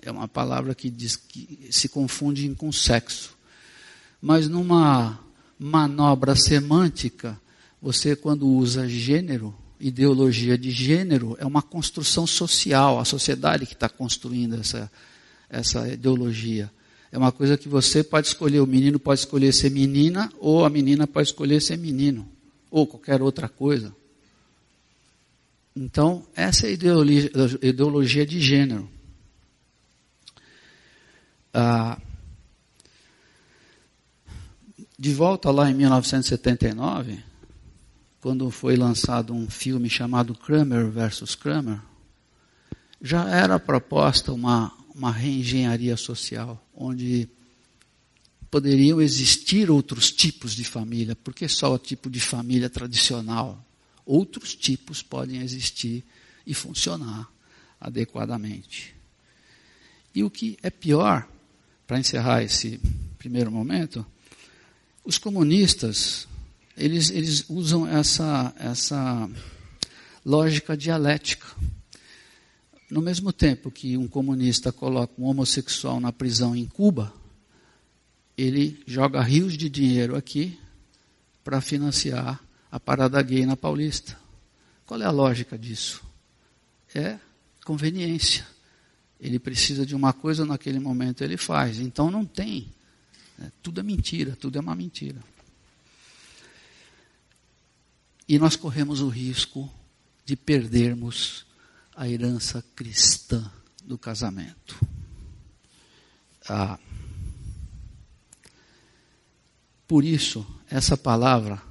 é 0.00 0.10
uma 0.10 0.26
palavra 0.26 0.74
que, 0.74 0.88
diz, 0.88 1.14
que 1.14 1.68
se 1.70 1.90
confunde 1.90 2.48
com 2.54 2.72
sexo. 2.72 3.36
Mas 4.18 4.48
numa 4.48 5.20
manobra 5.58 6.34
semântica, 6.34 7.38
você 7.82 8.16
quando 8.16 8.48
usa 8.48 8.88
gênero, 8.88 9.54
ideologia 9.78 10.56
de 10.56 10.70
gênero, 10.70 11.36
é 11.38 11.44
uma 11.44 11.60
construção 11.60 12.26
social, 12.26 12.98
a 12.98 13.04
sociedade 13.04 13.66
que 13.66 13.74
está 13.74 13.90
construindo 13.90 14.54
essa, 14.54 14.90
essa 15.50 15.86
ideologia. 15.86 16.72
É 17.12 17.18
uma 17.18 17.30
coisa 17.30 17.58
que 17.58 17.68
você 17.68 18.02
pode 18.02 18.28
escolher, 18.28 18.60
o 18.60 18.66
menino 18.66 18.98
pode 18.98 19.20
escolher 19.20 19.52
ser 19.52 19.70
menina, 19.70 20.32
ou 20.38 20.64
a 20.64 20.70
menina 20.70 21.06
pode 21.06 21.28
escolher 21.28 21.60
ser 21.60 21.76
menino, 21.76 22.26
ou 22.70 22.86
qualquer 22.86 23.20
outra 23.20 23.50
coisa. 23.50 23.94
Então, 25.76 26.26
essa 26.36 26.66
é 26.66 26.70
a 26.70 26.72
ideologia, 26.72 27.30
ideologia 27.60 28.24
de 28.24 28.40
gênero. 28.40 28.88
Ah, 31.52 32.00
de 34.98 35.12
volta 35.12 35.50
lá 35.50 35.70
em 35.70 35.74
1979, 35.74 37.22
quando 38.20 38.50
foi 38.50 38.76
lançado 38.76 39.34
um 39.34 39.50
filme 39.50 39.90
chamado 39.90 40.34
Kramer 40.34 40.88
versus 40.88 41.34
Kramer, 41.34 41.80
já 43.02 43.28
era 43.28 43.58
proposta 43.58 44.32
uma, 44.32 44.72
uma 44.94 45.10
reengenharia 45.10 45.96
social, 45.96 46.64
onde 46.74 47.28
poderiam 48.50 49.00
existir 49.00 49.70
outros 49.70 50.10
tipos 50.10 50.54
de 50.54 50.64
família, 50.64 51.16
porque 51.16 51.48
só 51.48 51.74
o 51.74 51.78
tipo 51.78 52.08
de 52.08 52.20
família 52.20 52.70
tradicional. 52.70 53.62
Outros 54.04 54.54
tipos 54.54 55.02
podem 55.02 55.40
existir 55.40 56.04
e 56.46 56.54
funcionar. 56.54 57.32
adequadamente. 57.80 58.94
E 60.14 60.22
o 60.24 60.30
que 60.30 60.56
é 60.62 60.70
pior, 60.70 61.28
para 61.86 61.98
encerrar 61.98 62.42
esse 62.42 62.80
primeiro 63.18 63.50
momento, 63.50 64.06
os 65.04 65.18
comunistas, 65.18 66.26
eles, 66.76 67.10
eles 67.10 67.44
usam 67.48 67.86
essa, 67.86 68.54
essa 68.58 69.28
lógica 70.24 70.76
dialética. 70.76 71.46
No 72.90 73.02
mesmo 73.02 73.32
tempo 73.32 73.70
que 73.70 73.96
um 73.96 74.06
comunista 74.06 74.72
coloca 74.72 75.12
um 75.18 75.24
homossexual 75.24 76.00
na 76.00 76.12
prisão 76.12 76.54
em 76.54 76.66
Cuba, 76.66 77.12
ele 78.36 78.82
joga 78.86 79.22
rios 79.22 79.56
de 79.56 79.68
dinheiro 79.68 80.16
aqui 80.16 80.58
para 81.42 81.60
financiar 81.60 82.43
a 82.74 82.80
parada 82.80 83.22
gay 83.22 83.46
na 83.46 83.56
Paulista. 83.56 84.18
Qual 84.84 85.00
é 85.00 85.04
a 85.04 85.10
lógica 85.12 85.56
disso? 85.56 86.02
É 86.92 87.20
conveniência. 87.64 88.44
Ele 89.20 89.38
precisa 89.38 89.86
de 89.86 89.94
uma 89.94 90.12
coisa 90.12 90.44
naquele 90.44 90.80
momento, 90.80 91.22
ele 91.22 91.36
faz. 91.36 91.78
Então 91.78 92.10
não 92.10 92.26
tem. 92.26 92.74
É, 93.40 93.48
tudo 93.62 93.78
é 93.78 93.82
mentira, 93.84 94.34
tudo 94.34 94.58
é 94.58 94.60
uma 94.60 94.74
mentira. 94.74 95.22
E 98.26 98.40
nós 98.40 98.56
corremos 98.56 99.00
o 99.00 99.08
risco 99.08 99.72
de 100.24 100.34
perdermos 100.34 101.46
a 101.94 102.08
herança 102.08 102.60
cristã 102.74 103.52
do 103.84 103.96
casamento. 103.96 104.84
Ah, 106.48 106.76
por 109.86 110.04
isso, 110.04 110.44
essa 110.68 110.96
palavra 110.96 111.62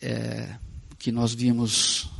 é, 0.00 0.56
que 0.98 1.10
nós 1.10 1.34
vimos 1.34 2.10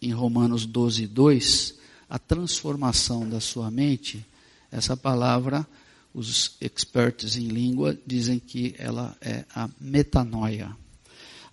em 0.00 0.12
Romanos 0.12 0.66
12, 0.66 1.06
2, 1.06 1.74
a 2.08 2.18
transformação 2.18 3.28
da 3.28 3.40
sua 3.40 3.70
mente, 3.70 4.24
essa 4.70 4.96
palavra, 4.96 5.66
os 6.12 6.56
expertos 6.60 7.36
em 7.36 7.48
língua 7.48 7.98
dizem 8.06 8.38
que 8.38 8.74
ela 8.78 9.16
é 9.20 9.44
a 9.54 9.68
metanoia. 9.80 10.76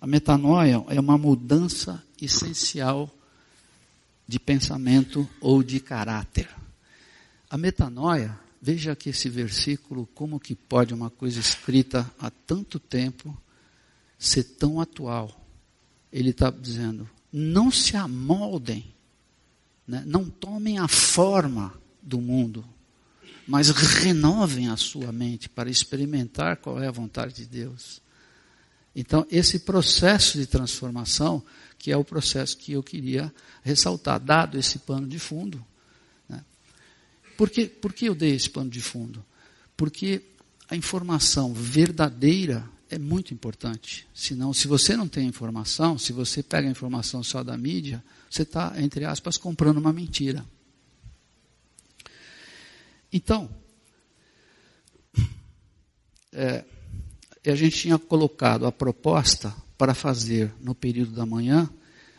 A 0.00 0.06
metanoia 0.06 0.84
é 0.88 1.00
uma 1.00 1.18
mudança 1.18 2.02
essencial 2.20 3.10
de 4.26 4.38
pensamento 4.38 5.28
ou 5.40 5.62
de 5.62 5.80
caráter. 5.80 6.48
A 7.50 7.58
metanoia, 7.58 8.38
veja 8.60 8.92
aqui 8.92 9.10
esse 9.10 9.28
versículo, 9.28 10.08
como 10.14 10.40
que 10.40 10.54
pode 10.54 10.94
uma 10.94 11.10
coisa 11.10 11.40
escrita 11.40 12.10
há 12.18 12.30
tanto 12.30 12.78
tempo 12.78 13.36
ser 14.18 14.44
tão 14.44 14.80
atual. 14.80 15.41
Ele 16.12 16.30
está 16.30 16.50
dizendo, 16.50 17.08
não 17.32 17.70
se 17.70 17.96
amoldem, 17.96 18.94
né? 19.86 20.02
não 20.06 20.28
tomem 20.28 20.78
a 20.78 20.86
forma 20.86 21.72
do 22.02 22.20
mundo, 22.20 22.64
mas 23.46 23.70
renovem 23.70 24.68
a 24.68 24.76
sua 24.76 25.10
mente 25.10 25.48
para 25.48 25.70
experimentar 25.70 26.58
qual 26.58 26.80
é 26.80 26.86
a 26.86 26.92
vontade 26.92 27.34
de 27.34 27.46
Deus. 27.46 28.02
Então, 28.94 29.26
esse 29.30 29.60
processo 29.60 30.38
de 30.38 30.46
transformação, 30.46 31.42
que 31.78 31.90
é 31.90 31.96
o 31.96 32.04
processo 32.04 32.56
que 32.58 32.72
eu 32.72 32.82
queria 32.82 33.32
ressaltar, 33.62 34.20
dado 34.20 34.58
esse 34.58 34.78
pano 34.80 35.08
de 35.08 35.18
fundo. 35.18 35.64
Né? 36.28 36.44
Por, 37.36 37.48
que, 37.48 37.66
por 37.66 37.92
que 37.92 38.06
eu 38.06 38.14
dei 38.14 38.34
esse 38.34 38.50
pano 38.50 38.68
de 38.68 38.80
fundo? 38.80 39.24
Porque 39.76 40.22
a 40.68 40.76
informação 40.76 41.54
verdadeira 41.54 42.68
é 42.92 42.98
muito 42.98 43.32
importante. 43.32 44.06
Senão, 44.14 44.52
se 44.52 44.68
você 44.68 44.94
não 44.94 45.08
tem 45.08 45.26
informação, 45.26 45.96
se 45.96 46.12
você 46.12 46.42
pega 46.42 46.68
a 46.68 46.70
informação 46.70 47.22
só 47.22 47.42
da 47.42 47.56
mídia, 47.56 48.04
você 48.28 48.42
está, 48.42 48.74
entre 48.76 49.06
aspas, 49.06 49.38
comprando 49.38 49.78
uma 49.78 49.94
mentira. 49.94 50.44
Então, 53.10 53.48
é, 56.32 56.62
a 57.46 57.54
gente 57.54 57.78
tinha 57.78 57.98
colocado 57.98 58.66
a 58.66 58.72
proposta 58.72 59.54
para 59.78 59.94
fazer 59.94 60.52
no 60.60 60.74
período 60.74 61.12
da 61.12 61.24
manhã, 61.24 61.70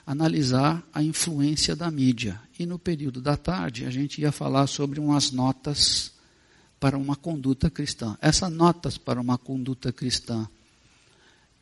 analisar 0.07 0.83
a 0.91 1.03
influência 1.03 1.75
da 1.75 1.91
mídia. 1.91 2.41
E 2.57 2.65
no 2.65 2.79
período 2.79 3.21
da 3.21 3.37
tarde, 3.37 3.85
a 3.85 3.91
gente 3.91 4.19
ia 4.19 4.31
falar 4.31 4.65
sobre 4.65 4.99
umas 4.99 5.31
notas 5.31 6.13
para 6.79 6.97
uma 6.97 7.15
conduta 7.15 7.69
cristã. 7.69 8.17
Essas 8.19 8.51
notas 8.51 8.97
para 8.97 9.21
uma 9.21 9.37
conduta 9.37 9.93
cristã 9.93 10.49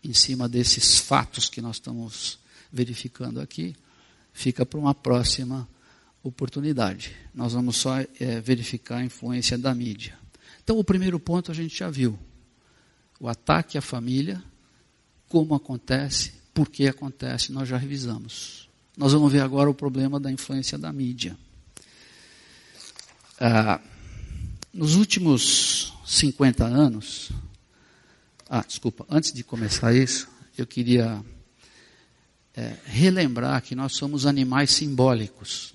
em 0.03 0.13
cima 0.13 0.49
desses 0.49 0.97
fatos 0.97 1.49
que 1.49 1.61
nós 1.61 1.75
estamos 1.75 2.39
verificando 2.71 3.39
aqui, 3.39 3.75
fica 4.33 4.65
para 4.65 4.79
uma 4.79 4.95
próxima 4.95 5.67
oportunidade. 6.23 7.15
Nós 7.33 7.53
vamos 7.53 7.77
só 7.77 7.99
é, 7.99 8.41
verificar 8.41 8.97
a 8.97 9.05
influência 9.05 9.57
da 9.57 9.73
mídia. 9.73 10.17
Então, 10.63 10.77
o 10.77 10.83
primeiro 10.83 11.19
ponto 11.19 11.51
a 11.51 11.53
gente 11.53 11.77
já 11.77 11.89
viu: 11.89 12.17
o 13.19 13.27
ataque 13.27 13.77
à 13.77 13.81
família, 13.81 14.41
como 15.27 15.53
acontece, 15.55 16.33
por 16.53 16.69
que 16.69 16.87
acontece, 16.87 17.51
nós 17.51 17.67
já 17.67 17.77
revisamos. 17.77 18.69
Nós 18.97 19.13
vamos 19.13 19.31
ver 19.31 19.41
agora 19.41 19.69
o 19.69 19.73
problema 19.73 20.19
da 20.19 20.31
influência 20.31 20.77
da 20.77 20.91
mídia. 20.91 21.37
Ah, 23.39 23.79
nos 24.73 24.95
últimos 24.95 25.93
50 26.05 26.65
anos, 26.65 27.31
ah, 28.53 28.65
desculpa, 28.67 29.05
antes 29.09 29.31
de 29.31 29.45
começar 29.45 29.95
isso, 29.95 30.27
eu 30.57 30.67
queria 30.67 31.23
é, 32.53 32.75
relembrar 32.83 33.61
que 33.61 33.73
nós 33.73 33.95
somos 33.95 34.25
animais 34.25 34.71
simbólicos. 34.71 35.73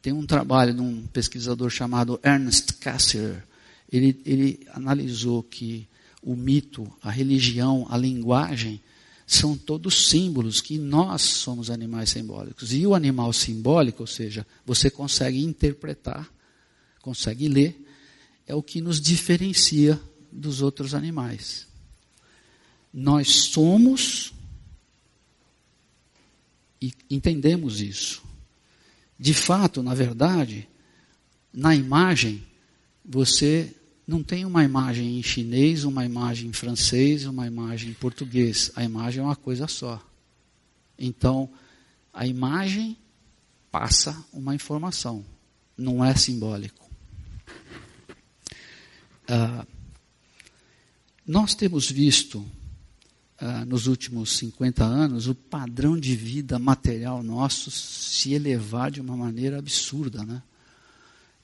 Tem 0.00 0.10
um 0.10 0.24
trabalho 0.24 0.72
de 0.72 0.80
um 0.80 1.06
pesquisador 1.08 1.68
chamado 1.68 2.18
Ernest 2.24 2.72
Cassirer. 2.76 3.44
Ele, 3.92 4.18
ele 4.24 4.66
analisou 4.72 5.42
que 5.42 5.86
o 6.22 6.34
mito, 6.34 6.90
a 7.02 7.10
religião, 7.10 7.86
a 7.90 7.98
linguagem 7.98 8.80
são 9.26 9.54
todos 9.54 10.08
símbolos 10.08 10.62
que 10.62 10.78
nós 10.78 11.20
somos 11.20 11.68
animais 11.68 12.08
simbólicos. 12.08 12.72
E 12.72 12.86
o 12.86 12.94
animal 12.94 13.30
simbólico, 13.30 14.04
ou 14.04 14.06
seja, 14.06 14.46
você 14.64 14.88
consegue 14.88 15.44
interpretar, 15.44 16.32
consegue 17.02 17.46
ler, 17.46 17.78
é 18.46 18.54
o 18.54 18.62
que 18.62 18.80
nos 18.80 19.02
diferencia 19.02 20.00
dos 20.32 20.62
outros 20.62 20.94
animais. 20.94 21.73
Nós 22.96 23.46
somos 23.46 24.32
e 26.80 26.92
entendemos 27.10 27.80
isso. 27.80 28.22
De 29.18 29.34
fato, 29.34 29.82
na 29.82 29.94
verdade, 29.94 30.68
na 31.52 31.74
imagem, 31.74 32.46
você 33.04 33.74
não 34.06 34.22
tem 34.22 34.44
uma 34.44 34.62
imagem 34.62 35.18
em 35.18 35.22
chinês, 35.24 35.82
uma 35.82 36.04
imagem 36.04 36.50
em 36.50 36.52
francês, 36.52 37.26
uma 37.26 37.48
imagem 37.48 37.90
em 37.90 37.94
português. 37.94 38.70
A 38.76 38.84
imagem 38.84 39.20
é 39.20 39.24
uma 39.24 39.34
coisa 39.34 39.66
só. 39.66 40.00
Então, 40.96 41.50
a 42.12 42.24
imagem 42.28 42.96
passa 43.72 44.24
uma 44.32 44.54
informação, 44.54 45.24
não 45.76 46.04
é 46.04 46.14
simbólico. 46.14 46.88
Ah, 49.26 49.66
nós 51.26 51.54
temos 51.54 51.90
visto 51.90 52.46
ah, 53.46 53.62
nos 53.66 53.86
últimos 53.86 54.38
50 54.38 54.82
anos, 54.82 55.28
o 55.28 55.34
padrão 55.34 56.00
de 56.00 56.16
vida 56.16 56.58
material 56.58 57.22
nosso 57.22 57.70
se 57.70 58.32
elevar 58.32 58.90
de 58.90 59.02
uma 59.02 59.14
maneira 59.14 59.58
absurda, 59.58 60.24
né? 60.24 60.42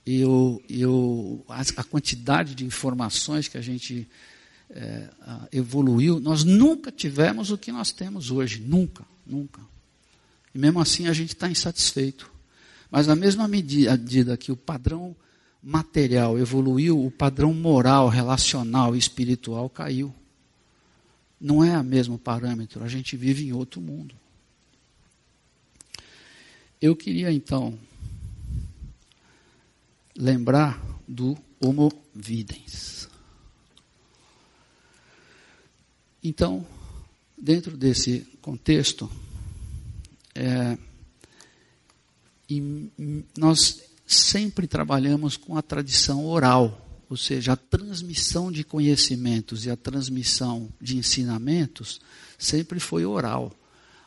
E 0.06 0.24
o, 0.24 0.62
e 0.66 0.86
o, 0.86 1.44
a, 1.46 1.60
a 1.60 1.84
quantidade 1.84 2.54
de 2.54 2.64
informações 2.64 3.48
que 3.48 3.58
a 3.58 3.60
gente 3.60 4.08
é, 4.70 5.10
evoluiu, 5.52 6.18
nós 6.18 6.42
nunca 6.42 6.90
tivemos 6.90 7.50
o 7.50 7.58
que 7.58 7.70
nós 7.70 7.92
temos 7.92 8.30
hoje, 8.30 8.62
nunca, 8.62 9.04
nunca. 9.26 9.60
E 10.54 10.58
mesmo 10.58 10.80
assim 10.80 11.06
a 11.06 11.12
gente 11.12 11.34
está 11.34 11.50
insatisfeito. 11.50 12.32
Mas 12.90 13.06
na 13.06 13.14
mesma 13.14 13.46
medida 13.46 14.38
que 14.38 14.50
o 14.50 14.56
padrão 14.56 15.14
material 15.62 16.38
evoluiu, 16.38 17.04
o 17.04 17.10
padrão 17.10 17.52
moral, 17.52 18.08
relacional 18.08 18.96
e 18.96 18.98
espiritual 18.98 19.68
caiu. 19.68 20.14
Não 21.40 21.64
é 21.64 21.78
o 21.78 21.84
mesmo 21.84 22.18
parâmetro, 22.18 22.84
a 22.84 22.88
gente 22.88 23.16
vive 23.16 23.46
em 23.46 23.52
outro 23.52 23.80
mundo. 23.80 24.14
Eu 26.80 26.94
queria 26.94 27.32
então 27.32 27.78
lembrar 30.14 30.80
do 31.08 31.36
Homo 31.58 31.90
Videns. 32.14 33.08
Então, 36.22 36.66
dentro 37.36 37.76
desse 37.76 38.20
contexto, 38.42 39.10
é, 40.34 40.76
nós 43.36 43.82
sempre 44.06 44.66
trabalhamos 44.66 45.36
com 45.36 45.56
a 45.56 45.62
tradição 45.62 46.26
oral 46.26 46.89
ou 47.10 47.16
seja, 47.16 47.54
a 47.54 47.56
transmissão 47.56 48.52
de 48.52 48.62
conhecimentos 48.62 49.66
e 49.66 49.70
a 49.70 49.76
transmissão 49.76 50.72
de 50.80 50.96
ensinamentos 50.96 52.00
sempre 52.38 52.78
foi 52.78 53.04
oral. 53.04 53.52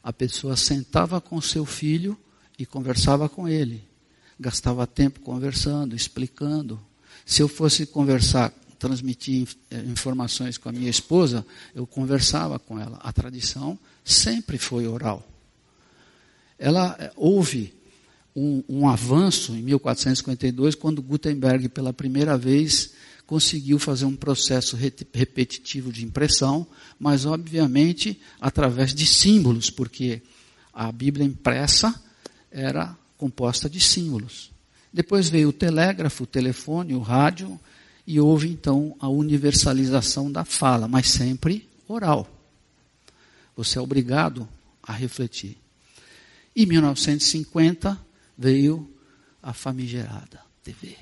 A 0.01 0.13
pessoa 0.13 0.55
sentava 0.55 1.19
com 1.19 1.41
seu 1.41 1.65
filho 1.65 2.17
e 2.57 2.65
conversava 2.65 3.27
com 3.27 3.45
ele. 3.45 3.83
gastava 4.39 4.87
tempo 4.87 5.19
conversando, 5.19 5.95
explicando. 5.95 6.79
Se 7.25 7.41
eu 7.41 7.49
fosse 7.49 7.85
conversar, 7.85 8.51
transmitir 8.79 9.47
eh, 9.69 9.79
informações 9.81 10.57
com 10.57 10.69
a 10.69 10.71
minha 10.71 10.89
esposa, 10.89 11.45
eu 11.75 11.85
conversava 11.85 12.57
com 12.57 12.79
ela. 12.79 12.97
A 13.03 13.11
tradição 13.11 13.77
sempre 14.03 14.57
foi 14.57 14.87
oral. 14.87 15.27
Ela 16.57 16.95
eh, 16.99 17.11
houve 17.17 17.73
um, 18.35 18.63
um 18.67 18.87
avanço 18.87 19.53
em 19.53 19.61
1452, 19.61 20.75
quando 20.75 21.01
Gutenberg, 21.01 21.69
pela 21.69 21.93
primeira 21.93 22.37
vez, 22.37 22.91
conseguiu 23.25 23.79
fazer 23.79 24.05
um 24.05 24.15
processo 24.15 24.75
repetitivo 24.75 25.91
de 25.91 26.03
impressão, 26.03 26.67
mas 26.99 27.25
obviamente 27.25 28.19
através 28.41 28.93
de 28.93 29.05
símbolos, 29.05 29.69
porque 29.69 30.21
a 30.73 30.91
Bíblia 30.91 31.25
impressa 31.25 31.93
era 32.51 32.97
composta 33.17 33.69
de 33.69 33.79
símbolos. 33.79 34.51
Depois 34.91 35.29
veio 35.29 35.49
o 35.49 35.53
telégrafo, 35.53 36.23
o 36.23 36.27
telefone, 36.27 36.93
o 36.93 36.99
rádio, 36.99 37.59
e 38.05 38.19
houve 38.19 38.49
então 38.49 38.95
a 38.99 39.07
universalização 39.07 40.31
da 40.31 40.43
fala, 40.43 40.87
mas 40.87 41.09
sempre 41.09 41.67
oral. 41.87 42.29
Você 43.55 43.77
é 43.77 43.81
obrigado 43.81 44.47
a 44.81 44.91
refletir. 44.91 45.57
Em 46.55 46.65
1950 46.65 48.12
veio 48.37 48.89
a 49.41 49.53
famigerada 49.53 50.41
TV. 50.63 50.95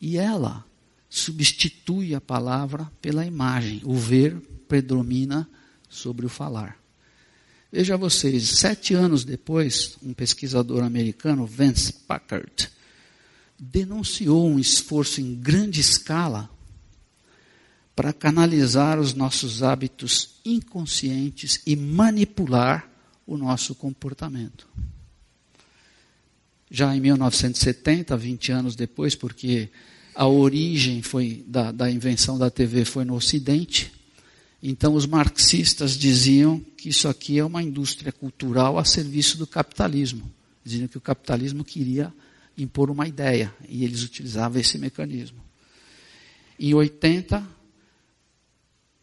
E 0.00 0.16
ela 0.16 0.64
substitui 1.08 2.14
a 2.14 2.20
palavra 2.20 2.90
pela 3.00 3.24
imagem. 3.26 3.80
O 3.84 3.96
ver 3.96 4.36
predomina 4.68 5.48
sobre 5.88 6.26
o 6.26 6.28
falar. 6.28 6.78
Veja 7.72 7.96
vocês, 7.96 8.58
sete 8.58 8.94
anos 8.94 9.24
depois, 9.24 9.96
um 10.02 10.12
pesquisador 10.12 10.82
americano, 10.82 11.46
Vance 11.46 11.92
Packard, 11.92 12.70
denunciou 13.58 14.48
um 14.48 14.58
esforço 14.58 15.20
em 15.20 15.34
grande 15.34 15.80
escala 15.80 16.50
para 17.94 18.12
canalizar 18.12 19.00
os 19.00 19.14
nossos 19.14 19.62
hábitos 19.62 20.36
inconscientes 20.44 21.60
e 21.66 21.74
manipular 21.74 22.88
o 23.26 23.36
nosso 23.36 23.74
comportamento. 23.74 24.68
Já 26.70 26.94
em 26.94 27.00
1970, 27.00 28.16
20 28.16 28.52
anos 28.52 28.76
depois, 28.76 29.14
porque 29.14 29.68
a 30.14 30.26
origem 30.26 31.02
foi 31.02 31.44
da, 31.46 31.70
da 31.70 31.90
invenção 31.90 32.38
da 32.38 32.50
TV 32.50 32.84
foi 32.84 33.04
no 33.04 33.14
Ocidente, 33.14 33.92
então 34.62 34.94
os 34.94 35.06
marxistas 35.06 35.96
diziam 35.96 36.58
que 36.76 36.88
isso 36.88 37.06
aqui 37.08 37.38
é 37.38 37.44
uma 37.44 37.62
indústria 37.62 38.10
cultural 38.10 38.78
a 38.78 38.84
serviço 38.84 39.38
do 39.38 39.46
capitalismo. 39.46 40.28
Diziam 40.64 40.88
que 40.88 40.98
o 40.98 41.00
capitalismo 41.00 41.62
queria 41.62 42.12
impor 42.56 42.90
uma 42.90 43.06
ideia 43.06 43.54
e 43.68 43.84
eles 43.84 44.02
utilizavam 44.02 44.60
esse 44.60 44.78
mecanismo. 44.78 45.38
Em 46.58 46.72
80, 46.72 47.46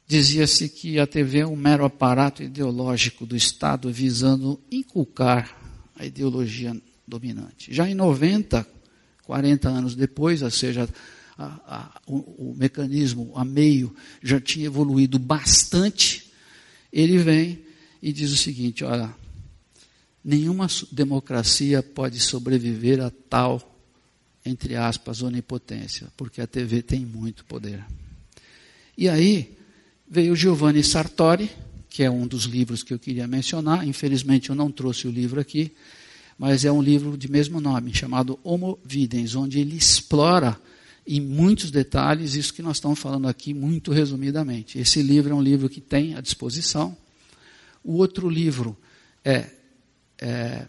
dizia-se 0.08 0.68
que 0.68 1.00
a 1.00 1.06
TV 1.06 1.40
é 1.40 1.48
um 1.48 1.56
mero 1.56 1.86
aparato 1.86 2.42
ideológico 2.42 3.26
do 3.26 3.36
Estado 3.36 3.92
visando 3.92 4.60
inculcar 4.72 5.56
a 5.96 6.06
ideologia 6.06 6.76
dominante. 7.08 7.74
Já 7.74 7.90
em 7.90 7.94
90, 7.94 8.66
40 9.24 9.70
anos 9.70 9.96
depois, 9.96 10.42
ou 10.42 10.52
seja, 10.52 10.88
a, 11.38 11.46
a, 11.46 12.02
o, 12.08 12.52
o 12.52 12.56
mecanismo 12.56 13.32
a 13.36 13.44
meio 13.44 13.96
já 14.22 14.40
tinha 14.40 14.66
evoluído 14.66 15.18
bastante, 15.18 16.32
ele 16.92 17.18
vem 17.18 17.64
e 18.02 18.12
diz 18.12 18.32
o 18.32 18.38
seguinte: 18.38 18.84
olha, 18.84 19.14
nenhuma 20.24 20.68
democracia 20.92 21.82
pode 21.82 22.20
sobreviver 22.20 23.02
a 23.02 23.12
tal, 23.30 23.82
entre 24.46 24.76
aspas, 24.76 25.22
onipotência, 25.22 26.08
porque 26.16 26.42
a 26.42 26.48
TV 26.48 26.82
tem 26.82 27.06
muito 27.06 27.46
poder. 27.46 27.84
E 28.98 29.10
aí 29.10 29.58
veio 30.08 30.36
Giovanni 30.36 30.84
Sartori, 30.84 31.50
que 31.90 32.04
é 32.04 32.10
um 32.10 32.28
dos 32.28 32.44
livros 32.44 32.84
que 32.84 32.94
eu 32.94 33.00
queria 33.00 33.28
mencionar, 33.28 33.88
infelizmente 33.88 34.50
eu 34.50 34.56
não 34.56 34.72
trouxe 34.72 35.08
o 35.08 35.12
livro 35.12 35.40
aqui, 35.40 35.72
mas 36.38 36.66
é 36.66 36.72
um 36.72 36.82
livro 36.82 37.18
de 37.18 37.30
mesmo 37.30 37.60
nome, 37.60 37.94
chamado 37.94 38.40
Homo 38.44 38.80
Videns, 38.84 39.36
onde 39.36 39.60
ele 39.60 39.76
explora 39.76 40.60
em 41.06 41.20
muitos 41.20 41.70
detalhes 41.70 42.36
isso 42.36 42.54
que 42.54 42.62
nós 42.62 42.78
estamos 42.78 43.00
falando 43.00 43.28
aqui, 43.28 43.54
muito 43.54 43.92
resumidamente. 43.92 44.80
Esse 44.80 45.02
livro 45.02 45.32
é 45.32 45.36
um 45.36 45.42
livro 45.42 45.70
que 45.70 45.82
tem 45.82 46.16
à 46.16 46.22
disposição. 46.22 46.96
O 47.84 47.94
outro 47.94 48.30
livro 48.30 48.78
é, 49.24 49.50
é 50.18 50.66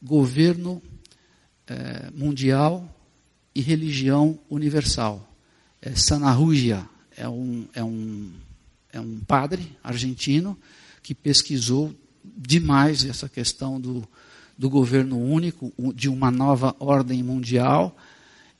Governo 0.00 0.80
é, 1.66 2.10
Mundial 2.14 2.88
e 3.54 3.60
Religião 3.60 4.38
Universal. 4.48 5.28
É 5.80 5.94
Sanahuja 5.94 6.86
é 7.16 7.28
um, 7.28 7.66
é, 7.74 7.82
um, 7.82 8.30
é 8.92 9.00
um 9.00 9.18
padre 9.20 9.76
argentino 9.82 10.56
que 11.02 11.14
pesquisou 11.14 11.94
demais 12.24 13.04
essa 13.04 13.28
questão 13.28 13.80
do, 13.80 14.08
do 14.62 14.70
governo 14.70 15.18
único, 15.18 15.74
de 15.92 16.08
uma 16.08 16.30
nova 16.30 16.76
ordem 16.78 17.20
mundial 17.20 17.98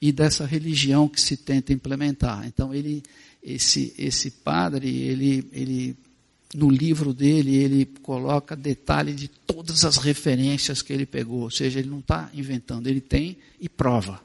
e 0.00 0.10
dessa 0.10 0.44
religião 0.44 1.06
que 1.06 1.20
se 1.20 1.36
tenta 1.36 1.72
implementar. 1.72 2.44
Então 2.44 2.74
ele, 2.74 3.04
esse, 3.40 3.94
esse 3.96 4.28
padre, 4.28 4.90
ele, 4.90 5.48
ele, 5.52 5.96
no 6.56 6.68
livro 6.68 7.14
dele, 7.14 7.54
ele 7.54 7.86
coloca 7.86 8.56
detalhe 8.56 9.14
de 9.14 9.28
todas 9.28 9.84
as 9.84 9.96
referências 9.96 10.82
que 10.82 10.92
ele 10.92 11.06
pegou, 11.06 11.42
ou 11.42 11.50
seja, 11.52 11.78
ele 11.78 11.88
não 11.88 12.00
está 12.00 12.28
inventando, 12.34 12.88
ele 12.88 13.00
tem 13.00 13.38
e 13.60 13.68
prova 13.68 14.20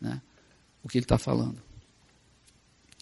né, 0.00 0.18
o 0.82 0.88
que 0.88 0.96
ele 0.96 1.04
está 1.04 1.18
falando. 1.18 1.58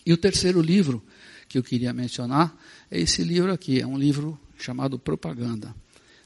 E 0.04 0.12
o 0.12 0.16
terceiro 0.16 0.60
livro 0.60 1.00
que 1.48 1.56
eu 1.56 1.62
queria 1.62 1.92
mencionar 1.92 2.60
é 2.90 2.98
esse 2.98 3.22
livro 3.22 3.52
aqui, 3.52 3.80
é 3.80 3.86
um 3.86 3.96
livro 3.96 4.36
chamado 4.58 4.98
Propaganda. 4.98 5.72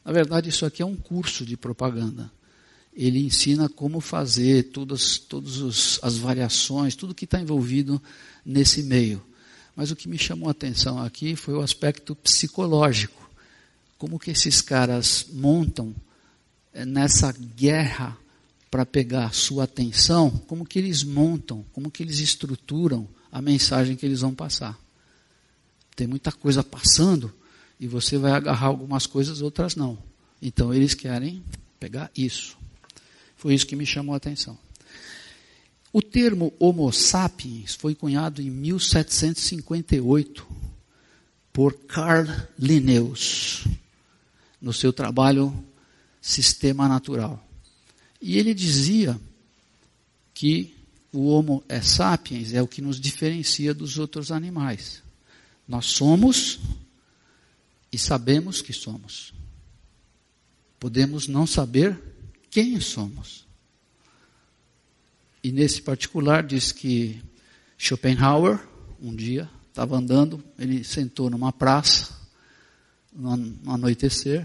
Na 0.04 0.12
verdade, 0.12 0.50
isso 0.50 0.66
aqui 0.66 0.82
é 0.82 0.86
um 0.86 0.96
curso 0.96 1.44
de 1.44 1.56
propaganda 1.56 2.30
ele 2.96 3.18
ensina 3.18 3.68
como 3.68 4.00
fazer 4.00 4.64
todas, 4.70 5.18
todas 5.18 5.98
as 6.00 6.16
variações, 6.16 6.94
tudo 6.94 7.14
que 7.14 7.24
está 7.24 7.40
envolvido 7.40 8.00
nesse 8.44 8.82
meio. 8.84 9.22
Mas 9.74 9.90
o 9.90 9.96
que 9.96 10.08
me 10.08 10.16
chamou 10.16 10.48
a 10.48 10.52
atenção 10.52 11.02
aqui 11.02 11.34
foi 11.34 11.54
o 11.54 11.60
aspecto 11.60 12.14
psicológico. 12.14 13.28
Como 13.98 14.18
que 14.18 14.30
esses 14.30 14.60
caras 14.60 15.26
montam 15.32 15.94
eh, 16.72 16.84
nessa 16.84 17.32
guerra 17.32 18.16
para 18.70 18.86
pegar 18.86 19.34
sua 19.34 19.64
atenção, 19.64 20.30
como 20.46 20.64
que 20.64 20.78
eles 20.78 21.02
montam, 21.02 21.64
como 21.72 21.90
que 21.90 22.02
eles 22.02 22.20
estruturam 22.20 23.08
a 23.30 23.42
mensagem 23.42 23.96
que 23.96 24.06
eles 24.06 24.20
vão 24.20 24.34
passar. 24.34 24.78
Tem 25.96 26.06
muita 26.06 26.30
coisa 26.30 26.62
passando 26.62 27.32
e 27.84 27.86
você 27.86 28.16
vai 28.16 28.32
agarrar 28.32 28.68
algumas 28.68 29.06
coisas, 29.06 29.42
outras 29.42 29.76
não. 29.76 29.98
Então 30.40 30.72
eles 30.72 30.94
querem 30.94 31.44
pegar 31.78 32.10
isso. 32.16 32.56
Foi 33.36 33.52
isso 33.52 33.66
que 33.66 33.76
me 33.76 33.84
chamou 33.84 34.14
a 34.14 34.16
atenção. 34.16 34.58
O 35.92 36.00
termo 36.00 36.50
Homo 36.58 36.90
sapiens 36.90 37.74
foi 37.74 37.94
cunhado 37.94 38.40
em 38.40 38.48
1758 38.48 40.46
por 41.52 41.74
Carl 41.74 42.26
Linnaeus, 42.58 43.66
no 44.58 44.72
seu 44.72 44.90
trabalho 44.90 45.52
Sistema 46.22 46.88
Natural. 46.88 47.46
E 48.18 48.38
ele 48.38 48.54
dizia 48.54 49.20
que 50.32 50.74
o 51.12 51.26
Homo 51.26 51.62
sapiens 51.82 52.54
é 52.54 52.62
o 52.62 52.66
que 52.66 52.80
nos 52.80 52.98
diferencia 52.98 53.74
dos 53.74 53.98
outros 53.98 54.32
animais. 54.32 55.02
Nós 55.68 55.84
somos 55.84 56.58
e 57.94 57.98
sabemos 57.98 58.60
que 58.60 58.72
somos. 58.72 59.32
Podemos 60.80 61.28
não 61.28 61.46
saber 61.46 61.96
quem 62.50 62.80
somos. 62.80 63.46
E 65.44 65.52
nesse 65.52 65.80
particular 65.80 66.42
diz 66.42 66.72
que 66.72 67.22
Schopenhauer, 67.78 68.58
um 69.00 69.14
dia, 69.14 69.48
estava 69.68 69.96
andando, 69.96 70.42
ele 70.58 70.82
sentou 70.82 71.30
numa 71.30 71.52
praça, 71.52 72.12
no 73.12 73.32
anoitecer, 73.72 74.44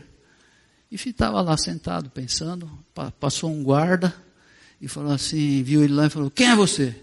e 0.91 0.95
estava 0.95 1.41
lá 1.41 1.57
sentado, 1.57 2.11
pensando, 2.11 2.69
passou 3.19 3.49
um 3.49 3.63
guarda 3.63 4.15
e 4.79 4.87
falou 4.87 5.11
assim, 5.11 5.63
viu 5.63 5.83
ele 5.83 5.93
lá 5.93 6.05
e 6.05 6.11
falou, 6.11 6.29
quem 6.29 6.51
é 6.51 6.55
você? 6.55 6.95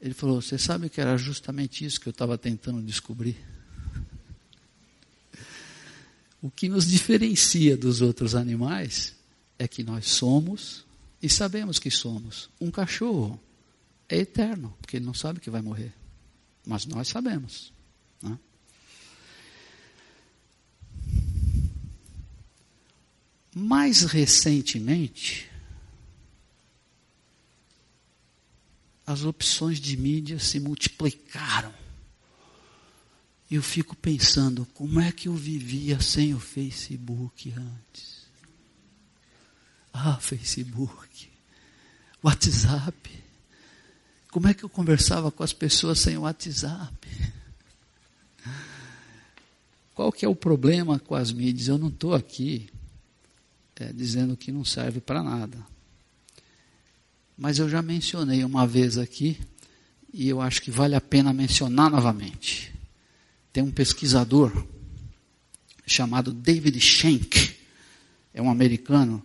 Ele 0.00 0.14
falou, 0.14 0.42
você 0.42 0.58
sabe 0.58 0.88
que 0.88 1.00
era 1.00 1.16
justamente 1.16 1.84
isso 1.84 2.00
que 2.00 2.08
eu 2.08 2.12
estava 2.12 2.36
tentando 2.36 2.82
descobrir? 2.82 3.36
O 6.42 6.50
que 6.50 6.68
nos 6.68 6.86
diferencia 6.86 7.76
dos 7.76 8.00
outros 8.00 8.34
animais 8.34 9.14
é 9.58 9.68
que 9.68 9.82
nós 9.82 10.06
somos 10.06 10.84
e 11.22 11.28
sabemos 11.28 11.78
que 11.78 11.90
somos. 11.90 12.48
Um 12.60 12.70
cachorro 12.70 13.38
é 14.08 14.18
eterno, 14.18 14.74
porque 14.80 14.96
ele 14.96 15.04
não 15.04 15.14
sabe 15.14 15.40
que 15.40 15.50
vai 15.50 15.60
morrer. 15.60 15.92
Mas 16.66 16.86
nós 16.86 17.08
sabemos. 17.08 17.72
Né? 18.22 18.38
Mais 23.54 24.02
recentemente, 24.02 25.50
as 29.06 29.24
opções 29.24 29.78
de 29.78 29.96
mídia 29.96 30.38
se 30.38 30.58
multiplicaram. 30.58 31.74
Eu 33.50 33.62
fico 33.62 33.96
pensando, 33.96 34.64
como 34.74 35.00
é 35.00 35.10
que 35.10 35.26
eu 35.28 35.34
vivia 35.34 36.00
sem 36.00 36.32
o 36.34 36.38
Facebook 36.38 37.52
antes? 37.56 38.20
Ah, 39.92 40.18
Facebook, 40.20 41.28
WhatsApp. 42.22 43.10
Como 44.30 44.46
é 44.46 44.54
que 44.54 44.62
eu 44.62 44.68
conversava 44.68 45.32
com 45.32 45.42
as 45.42 45.52
pessoas 45.52 45.98
sem 45.98 46.16
o 46.16 46.20
WhatsApp? 46.20 47.08
Qual 49.94 50.12
que 50.12 50.24
é 50.24 50.28
o 50.28 50.36
problema 50.36 51.00
com 51.00 51.16
as 51.16 51.32
mídias? 51.32 51.66
Eu 51.66 51.76
não 51.76 51.88
estou 51.88 52.14
aqui 52.14 52.70
é, 53.74 53.92
dizendo 53.92 54.36
que 54.36 54.52
não 54.52 54.64
serve 54.64 55.00
para 55.00 55.22
nada. 55.22 55.58
Mas 57.36 57.58
eu 57.58 57.68
já 57.68 57.82
mencionei 57.82 58.44
uma 58.44 58.66
vez 58.66 58.96
aqui, 58.96 59.40
e 60.12 60.28
eu 60.28 60.40
acho 60.40 60.62
que 60.62 60.70
vale 60.70 60.94
a 60.94 61.00
pena 61.00 61.32
mencionar 61.32 61.90
novamente. 61.90 62.72
Tem 63.52 63.62
um 63.62 63.70
pesquisador 63.70 64.66
chamado 65.86 66.32
David 66.32 66.78
Schenck, 66.80 67.56
é 68.32 68.40
um 68.40 68.50
americano, 68.50 69.24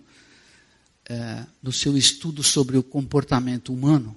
é, 1.08 1.46
no 1.62 1.72
seu 1.72 1.96
estudo 1.96 2.42
sobre 2.42 2.78
o 2.78 2.84
comportamento 2.84 3.72
humano, 3.72 4.16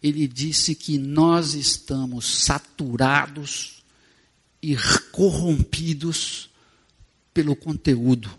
ele 0.00 0.28
disse 0.28 0.74
que 0.74 0.98
nós 0.98 1.54
estamos 1.54 2.44
saturados 2.44 3.82
e 4.62 4.76
corrompidos 5.10 6.48
pelo 7.34 7.56
conteúdo. 7.56 8.30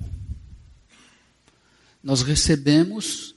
Nós 2.01 2.21
recebemos 2.21 3.35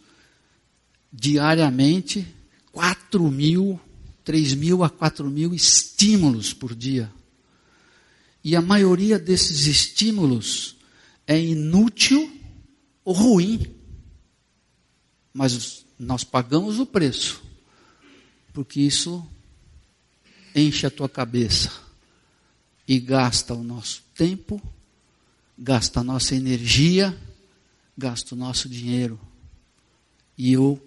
diariamente 1.12 2.26
4 2.70 3.28
mil, 3.30 3.80
3 4.24 4.54
mil 4.54 4.82
a 4.84 4.90
4 4.90 5.28
mil 5.30 5.54
estímulos 5.54 6.52
por 6.52 6.74
dia. 6.74 7.12
E 8.42 8.56
a 8.56 8.62
maioria 8.62 9.18
desses 9.18 9.66
estímulos 9.66 10.76
é 11.26 11.38
inútil 11.40 12.30
ou 13.04 13.14
ruim. 13.14 13.74
Mas 15.32 15.84
nós 15.98 16.24
pagamos 16.24 16.78
o 16.78 16.86
preço, 16.86 17.42
porque 18.52 18.80
isso 18.80 19.24
enche 20.54 20.86
a 20.86 20.90
tua 20.90 21.08
cabeça 21.08 21.70
e 22.88 22.98
gasta 22.98 23.54
o 23.54 23.62
nosso 23.62 24.02
tempo, 24.16 24.60
gasta 25.56 26.00
a 26.00 26.04
nossa 26.04 26.34
energia, 26.34 27.16
gasta 27.96 28.34
o 28.34 28.38
nosso 28.38 28.68
dinheiro. 28.68 29.20
E 30.36 30.52
eu 30.52 30.82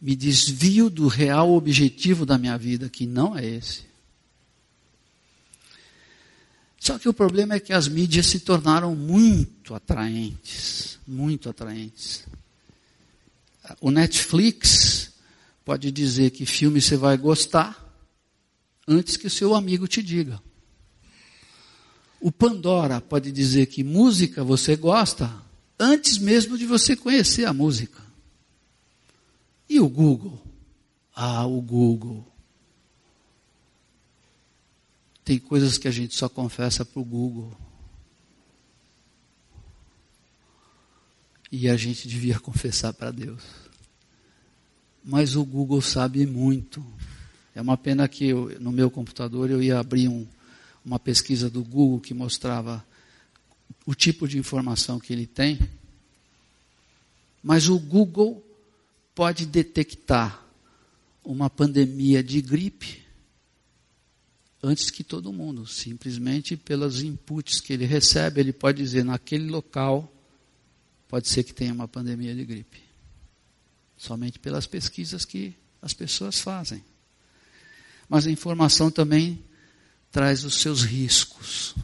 me 0.00 0.14
desvio 0.14 0.90
do 0.90 1.08
real 1.08 1.52
objetivo 1.52 2.26
da 2.26 2.36
minha 2.36 2.56
vida, 2.56 2.88
que 2.88 3.06
não 3.06 3.36
é 3.36 3.44
esse. 3.44 3.84
Só 6.78 6.98
que 6.98 7.08
o 7.08 7.14
problema 7.14 7.54
é 7.54 7.60
que 7.60 7.72
as 7.72 7.88
mídias 7.88 8.26
se 8.26 8.40
tornaram 8.40 8.94
muito 8.94 9.74
atraentes, 9.74 10.98
muito 11.06 11.48
atraentes. 11.48 12.24
O 13.80 13.90
Netflix 13.90 15.10
pode 15.64 15.90
dizer 15.90 16.30
que 16.30 16.46
filme 16.46 16.80
você 16.80 16.96
vai 16.96 17.16
gostar 17.16 17.84
antes 18.86 19.16
que 19.16 19.26
o 19.26 19.30
seu 19.30 19.54
amigo 19.54 19.88
te 19.88 20.00
diga. 20.00 20.40
O 22.20 22.30
Pandora 22.30 23.00
pode 23.00 23.32
dizer 23.32 23.66
que 23.66 23.82
música 23.82 24.44
você 24.44 24.76
gosta 24.76 25.34
antes 25.78 26.18
mesmo 26.18 26.56
de 26.56 26.66
você 26.66 26.94
conhecer 26.94 27.46
a 27.46 27.52
música. 27.52 28.05
E 29.68 29.80
o 29.80 29.88
Google? 29.88 30.40
Ah, 31.14 31.46
o 31.46 31.60
Google. 31.60 32.24
Tem 35.24 35.38
coisas 35.38 35.76
que 35.76 35.88
a 35.88 35.90
gente 35.90 36.14
só 36.14 36.28
confessa 36.28 36.84
para 36.84 37.00
o 37.00 37.04
Google. 37.04 37.52
E 41.50 41.68
a 41.68 41.76
gente 41.76 42.06
devia 42.06 42.38
confessar 42.38 42.92
para 42.92 43.10
Deus. 43.10 43.42
Mas 45.02 45.34
o 45.34 45.44
Google 45.44 45.80
sabe 45.80 46.26
muito. 46.26 46.84
É 47.54 47.60
uma 47.60 47.76
pena 47.76 48.06
que 48.06 48.26
eu, 48.26 48.60
no 48.60 48.70
meu 48.70 48.90
computador 48.90 49.50
eu 49.50 49.62
ia 49.62 49.80
abrir 49.80 50.08
um, 50.08 50.26
uma 50.84 50.98
pesquisa 50.98 51.50
do 51.50 51.64
Google 51.64 51.98
que 51.98 52.14
mostrava 52.14 52.84
o 53.84 53.94
tipo 53.94 54.28
de 54.28 54.38
informação 54.38 55.00
que 55.00 55.12
ele 55.12 55.26
tem. 55.26 55.58
Mas 57.42 57.68
o 57.68 57.78
Google 57.78 58.45
pode 59.16 59.46
detectar 59.46 60.46
uma 61.24 61.50
pandemia 61.50 62.22
de 62.22 62.40
gripe 62.40 63.04
antes 64.62 64.90
que 64.90 65.02
todo 65.02 65.32
mundo, 65.32 65.66
simplesmente 65.66 66.56
pelos 66.56 67.02
inputs 67.02 67.60
que 67.60 67.72
ele 67.72 67.86
recebe, 67.86 68.40
ele 68.40 68.52
pode 68.52 68.82
dizer 68.82 69.04
naquele 69.04 69.48
local 69.48 70.12
pode 71.08 71.28
ser 71.28 71.44
que 71.44 71.54
tenha 71.54 71.72
uma 71.72 71.88
pandemia 71.88 72.34
de 72.34 72.44
gripe. 72.44 72.82
Somente 73.96 74.38
pelas 74.38 74.66
pesquisas 74.66 75.24
que 75.24 75.54
as 75.80 75.94
pessoas 75.94 76.40
fazem. 76.40 76.84
Mas 78.08 78.26
a 78.26 78.30
informação 78.30 78.90
também 78.90 79.42
traz 80.10 80.44
os 80.44 80.60
seus 80.60 80.82
riscos. 80.82 81.74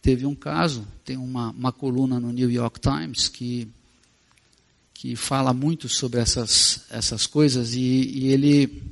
Teve 0.00 0.26
um 0.26 0.34
caso, 0.34 0.86
tem 1.04 1.16
uma, 1.16 1.50
uma 1.50 1.72
coluna 1.72 2.20
no 2.20 2.30
New 2.30 2.50
York 2.50 2.78
Times 2.78 3.26
que 3.28 3.68
que 5.04 5.14
fala 5.14 5.52
muito 5.52 5.86
sobre 5.86 6.18
essas, 6.18 6.86
essas 6.88 7.26
coisas, 7.26 7.74
e, 7.74 7.78
e 7.78 8.28
ele, 8.28 8.82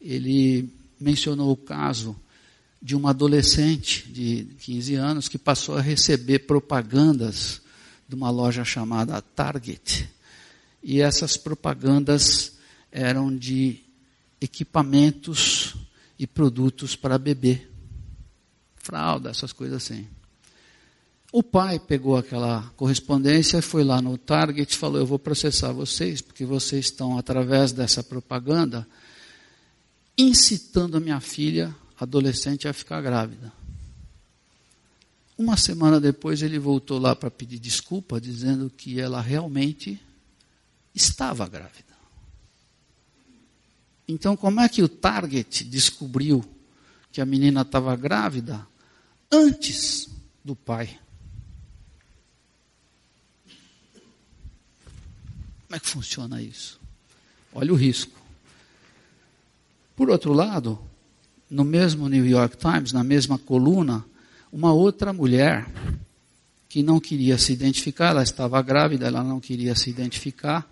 ele 0.00 0.72
mencionou 1.00 1.50
o 1.50 1.56
caso 1.56 2.14
de 2.80 2.94
uma 2.94 3.10
adolescente 3.10 4.08
de 4.08 4.44
15 4.60 4.94
anos 4.94 5.28
que 5.28 5.36
passou 5.36 5.76
a 5.76 5.80
receber 5.80 6.46
propagandas 6.46 7.60
de 8.08 8.14
uma 8.14 8.30
loja 8.30 8.64
chamada 8.64 9.20
Target. 9.20 10.08
E 10.80 11.00
essas 11.00 11.36
propagandas 11.36 12.52
eram 12.92 13.36
de 13.36 13.80
equipamentos 14.40 15.74
e 16.16 16.24
produtos 16.24 16.94
para 16.94 17.18
bebê. 17.18 17.66
Fralda, 18.76 19.30
essas 19.30 19.52
coisas 19.52 19.82
assim. 19.82 20.06
O 21.36 21.42
pai 21.42 21.78
pegou 21.78 22.16
aquela 22.16 22.62
correspondência, 22.78 23.60
foi 23.60 23.84
lá 23.84 24.00
no 24.00 24.16
Target 24.16 24.72
e 24.72 24.78
falou: 24.78 24.98
Eu 24.98 25.06
vou 25.06 25.18
processar 25.18 25.70
vocês, 25.70 26.22
porque 26.22 26.46
vocês 26.46 26.86
estão, 26.86 27.18
através 27.18 27.72
dessa 27.72 28.02
propaganda, 28.02 28.88
incitando 30.16 30.96
a 30.96 31.00
minha 31.00 31.20
filha, 31.20 31.76
adolescente, 32.00 32.66
a 32.66 32.72
ficar 32.72 33.02
grávida. 33.02 33.52
Uma 35.36 35.58
semana 35.58 36.00
depois 36.00 36.40
ele 36.40 36.58
voltou 36.58 36.98
lá 36.98 37.14
para 37.14 37.30
pedir 37.30 37.58
desculpa, 37.58 38.18
dizendo 38.18 38.72
que 38.74 38.98
ela 38.98 39.20
realmente 39.20 40.00
estava 40.94 41.46
grávida. 41.46 41.94
Então, 44.08 44.38
como 44.38 44.62
é 44.62 44.70
que 44.70 44.82
o 44.82 44.88
Target 44.88 45.64
descobriu 45.64 46.42
que 47.12 47.20
a 47.20 47.26
menina 47.26 47.60
estava 47.60 47.94
grávida 47.94 48.66
antes 49.30 50.08
do 50.42 50.56
pai? 50.56 50.98
Como 55.76 55.78
é 55.78 55.80
que 55.80 55.88
funciona 55.88 56.40
isso? 56.40 56.80
Olha 57.52 57.70
o 57.70 57.76
risco. 57.76 58.18
Por 59.94 60.08
outro 60.08 60.32
lado, 60.32 60.78
no 61.50 61.64
mesmo 61.64 62.08
New 62.08 62.24
York 62.24 62.56
Times, 62.56 62.92
na 62.92 63.04
mesma 63.04 63.36
coluna, 63.38 64.02
uma 64.50 64.72
outra 64.72 65.12
mulher 65.12 65.66
que 66.66 66.82
não 66.82 66.98
queria 66.98 67.36
se 67.36 67.52
identificar, 67.52 68.08
ela 68.08 68.22
estava 68.22 68.62
grávida, 68.62 69.06
ela 69.06 69.22
não 69.22 69.38
queria 69.38 69.74
se 69.74 69.90
identificar. 69.90 70.66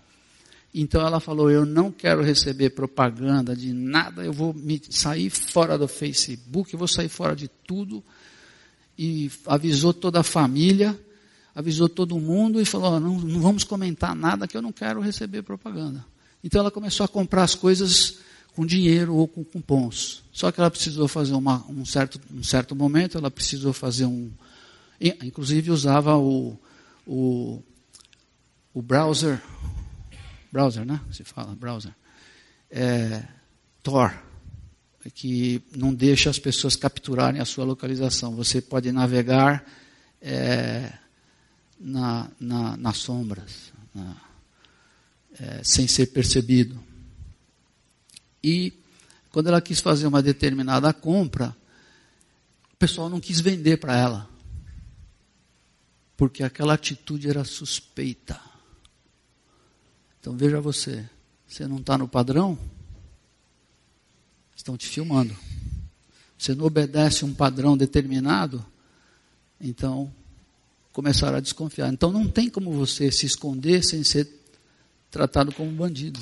Então 0.73 1.05
ela 1.05 1.19
falou: 1.19 1.51
Eu 1.51 1.67
não 1.67 1.91
quero 1.91 2.23
receber 2.23 2.71
propaganda 2.71 3.55
de 3.55 3.73
nada, 3.73 4.23
eu 4.25 4.33
vou 4.33 4.55
me 4.55 4.81
sair 4.89 5.29
fora 5.29 5.77
do 5.77 5.87
Facebook, 5.87 6.73
eu 6.73 6.79
vou 6.79 6.87
sair 6.87 7.09
fora 7.09 7.35
de 7.35 7.47
tudo. 7.47 8.03
E 8.97 9.29
avisou 9.45 9.93
toda 9.93 10.21
a 10.21 10.23
família 10.23 10.99
avisou 11.55 11.87
todo 11.87 12.19
mundo 12.19 12.61
e 12.61 12.65
falou: 12.65 12.99
não, 12.99 13.17
não 13.17 13.39
vamos 13.39 13.63
comentar 13.63 14.13
nada 14.13 14.47
que 14.47 14.57
eu 14.57 14.61
não 14.61 14.73
quero 14.73 14.99
receber 14.99 15.41
propaganda. 15.41 16.05
Então 16.43 16.59
ela 16.59 16.69
começou 16.69 17.05
a 17.05 17.07
comprar 17.07 17.43
as 17.43 17.55
coisas 17.55 18.19
com 18.53 18.65
dinheiro 18.65 19.15
ou 19.15 19.27
com 19.27 19.43
cupons. 19.43 20.23
Só 20.31 20.51
que 20.51 20.59
ela 20.59 20.69
precisou 20.69 21.07
fazer 21.07 21.33
uma, 21.33 21.65
um, 21.69 21.85
certo, 21.85 22.19
um 22.31 22.43
certo 22.43 22.75
momento, 22.75 23.17
ela 23.17 23.31
precisou 23.31 23.73
fazer 23.73 24.05
um. 24.05 24.29
Inclusive 24.99 25.71
usava 25.71 26.15
o, 26.17 26.57
o, 27.07 27.63
o 28.73 28.81
browser. 28.81 29.41
Browser, 30.51 30.85
né? 30.85 31.01
Se 31.11 31.23
fala, 31.23 31.55
browser. 31.55 31.93
É, 32.69 33.23
Tor, 33.83 34.13
que 35.13 35.61
não 35.75 35.93
deixa 35.93 36.29
as 36.29 36.39
pessoas 36.39 36.75
capturarem 36.75 37.41
a 37.41 37.45
sua 37.45 37.65
localização. 37.65 38.35
Você 38.35 38.61
pode 38.61 38.91
navegar. 38.91 39.65
É, 40.21 40.93
na, 41.79 42.29
na, 42.39 42.77
nas 42.77 42.97
sombras, 42.97 43.73
na, 43.93 44.15
é, 45.39 45.63
sem 45.63 45.87
ser 45.87 46.07
percebido. 46.07 46.81
E 48.43 48.73
quando 49.31 49.47
ela 49.47 49.61
quis 49.61 49.79
fazer 49.79 50.07
uma 50.07 50.21
determinada 50.21 50.93
compra, 50.93 51.55
o 52.73 52.77
pessoal 52.77 53.09
não 53.09 53.19
quis 53.19 53.39
vender 53.39 53.77
para 53.77 53.95
ela. 53.95 54.29
Porque 56.15 56.43
aquela 56.43 56.73
atitude 56.73 57.29
era 57.29 57.43
suspeita. 57.43 58.39
Então 60.19 60.35
veja 60.37 60.61
você, 60.61 61.07
você 61.47 61.67
não 61.67 61.77
está 61.77 61.97
no 61.97 62.07
padrão? 62.07 62.57
Estão 64.55 64.77
te 64.77 64.87
filmando. 64.87 65.35
Você 66.37 66.55
não 66.55 66.65
obedece 66.65 67.25
um 67.25 67.33
padrão 67.33 67.77
determinado? 67.77 68.65
Então 69.59 70.13
começaram 70.95 71.37
a 71.37 71.41
desconfiar. 71.41 71.91
Então 71.91 72.09
não 72.09 72.25
tem 72.25 72.49
como 72.49 72.71
você 72.71 73.11
se 73.11 73.25
esconder 73.25 73.83
sem 73.83 74.01
ser 74.01 74.29
tratado 75.11 75.51
como 75.51 75.69
bandido. 75.69 76.21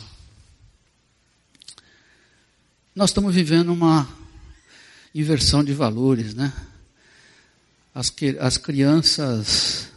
Nós 2.95 3.11
estamos 3.11 3.35
vivendo 3.35 3.71
uma 3.71 4.09
inversão 5.13 5.63
de 5.63 5.73
valores, 5.73 6.33
né? 6.33 6.51
As, 7.93 8.11
as 8.39 8.57
crianças 8.57 9.91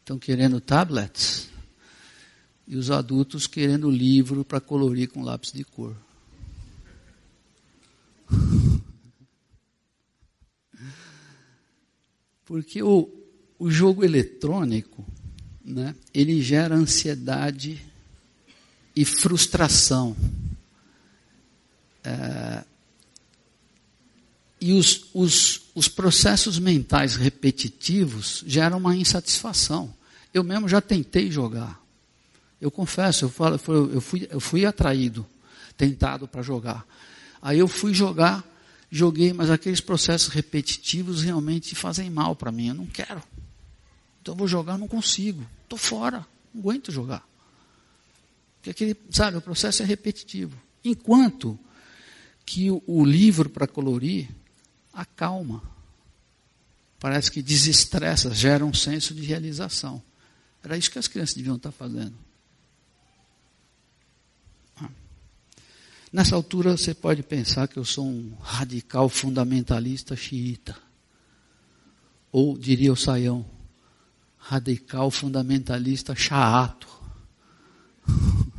estão 0.00 0.18
querendo 0.18 0.62
tablets 0.62 1.50
e 2.66 2.74
os 2.74 2.90
adultos 2.90 3.46
querendo 3.46 3.90
livro 3.90 4.46
para 4.46 4.62
colorir 4.62 5.10
com 5.10 5.22
lápis 5.22 5.52
de 5.52 5.62
cor. 5.62 5.94
Porque 12.46 12.82
o, 12.82 13.21
o 13.62 13.70
jogo 13.70 14.04
eletrônico, 14.04 15.06
né, 15.64 15.94
ele 16.12 16.42
gera 16.42 16.74
ansiedade 16.74 17.80
e 18.96 19.04
frustração. 19.04 20.16
É, 22.02 22.64
e 24.60 24.72
os, 24.72 25.04
os, 25.14 25.62
os 25.76 25.86
processos 25.86 26.58
mentais 26.58 27.14
repetitivos 27.14 28.42
geram 28.48 28.78
uma 28.78 28.96
insatisfação. 28.96 29.94
Eu 30.34 30.42
mesmo 30.42 30.68
já 30.68 30.80
tentei 30.80 31.30
jogar. 31.30 31.80
Eu 32.60 32.68
confesso, 32.68 33.26
eu, 33.26 33.28
falo, 33.28 33.60
eu, 33.92 34.00
fui, 34.00 34.26
eu 34.28 34.40
fui 34.40 34.66
atraído, 34.66 35.24
tentado 35.76 36.26
para 36.26 36.42
jogar. 36.42 36.84
Aí 37.40 37.60
eu 37.60 37.68
fui 37.68 37.94
jogar, 37.94 38.44
joguei, 38.90 39.32
mas 39.32 39.50
aqueles 39.50 39.80
processos 39.80 40.34
repetitivos 40.34 41.22
realmente 41.22 41.76
fazem 41.76 42.10
mal 42.10 42.34
para 42.34 42.50
mim. 42.50 42.66
Eu 42.66 42.74
não 42.74 42.86
quero. 42.86 43.22
Então 44.22 44.34
eu 44.34 44.38
vou 44.38 44.46
jogar, 44.46 44.78
não 44.78 44.86
consigo. 44.86 45.44
Estou 45.64 45.78
fora, 45.78 46.24
não 46.54 46.60
aguento 46.62 46.92
jogar. 46.92 47.26
Porque 48.56 48.70
aquele, 48.70 48.96
sabe, 49.10 49.36
o 49.36 49.42
processo 49.42 49.82
é 49.82 49.84
repetitivo. 49.84 50.56
Enquanto 50.84 51.58
que 52.46 52.70
o, 52.70 52.80
o 52.86 53.04
livro 53.04 53.50
para 53.50 53.66
colorir 53.66 54.28
acalma. 54.92 55.60
Parece 57.00 57.32
que 57.32 57.42
desestressa, 57.42 58.32
gera 58.32 58.64
um 58.64 58.72
senso 58.72 59.12
de 59.12 59.22
realização. 59.22 60.00
Era 60.62 60.76
isso 60.76 60.90
que 60.90 60.98
as 60.98 61.08
crianças 61.08 61.34
deviam 61.34 61.56
estar 61.56 61.72
fazendo. 61.72 62.14
Ah. 64.76 64.88
Nessa 66.12 66.36
altura 66.36 66.76
você 66.76 66.94
pode 66.94 67.24
pensar 67.24 67.66
que 67.66 67.76
eu 67.76 67.84
sou 67.84 68.06
um 68.06 68.34
radical 68.40 69.08
fundamentalista 69.08 70.14
xiita. 70.14 70.76
Ou, 72.30 72.56
diria 72.56 72.92
o 72.92 72.96
Saião, 72.96 73.44
radical 74.42 75.10
fundamentalista 75.10 76.14
chato. 76.14 76.88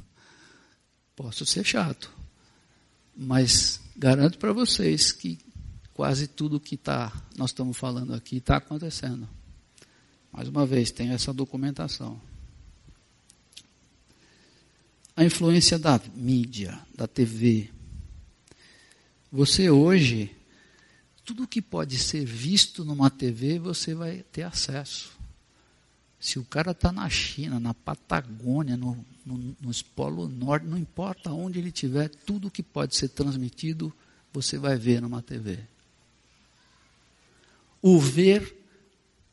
Posso 1.16 1.46
ser 1.46 1.64
chato, 1.64 2.10
mas 3.16 3.82
garanto 3.96 4.38
para 4.38 4.54
vocês 4.54 5.12
que 5.12 5.38
quase 5.94 6.28
tudo 6.28 6.60
que 6.60 6.78
tá, 6.78 7.12
nós 7.38 7.52
estamos 7.52 7.78
falando 7.78 8.14
aqui 8.14 8.38
está 8.38 8.58
acontecendo. 8.58 9.28
Mais 10.32 10.48
uma 10.48 10.66
vez, 10.66 10.90
tem 10.90 11.12
essa 11.12 11.32
documentação. 11.32 12.20
A 15.16 15.24
influência 15.24 15.78
da 15.78 16.02
mídia, 16.16 16.80
da 16.96 17.08
TV. 17.08 17.70
Você 19.32 19.70
hoje, 19.70 20.36
tudo 21.24 21.48
que 21.48 21.62
pode 21.62 22.00
ser 22.00 22.26
visto 22.26 22.84
numa 22.84 23.12
TV, 23.12 23.60
você 23.60 23.94
vai 23.94 24.24
ter 24.32 24.42
acesso. 24.42 25.23
Se 26.24 26.40
o 26.40 26.46
cara 26.46 26.72
está 26.72 26.90
na 26.90 27.10
China, 27.10 27.60
na 27.60 27.74
Patagônia, 27.74 28.78
no, 28.78 29.06
no, 29.26 29.38
no 29.60 29.84
Polo 29.94 30.30
Norte, 30.30 30.66
não 30.66 30.78
importa 30.78 31.34
onde 31.34 31.60
ele 31.60 31.68
estiver, 31.68 32.08
tudo 32.08 32.50
que 32.50 32.64
pode 32.64 32.96
ser 32.96 33.10
transmitido, 33.10 33.94
você 34.32 34.58
vai 34.58 34.78
ver 34.78 35.02
numa 35.02 35.22
TV. 35.22 35.60
O 37.82 38.00
ver 38.00 38.58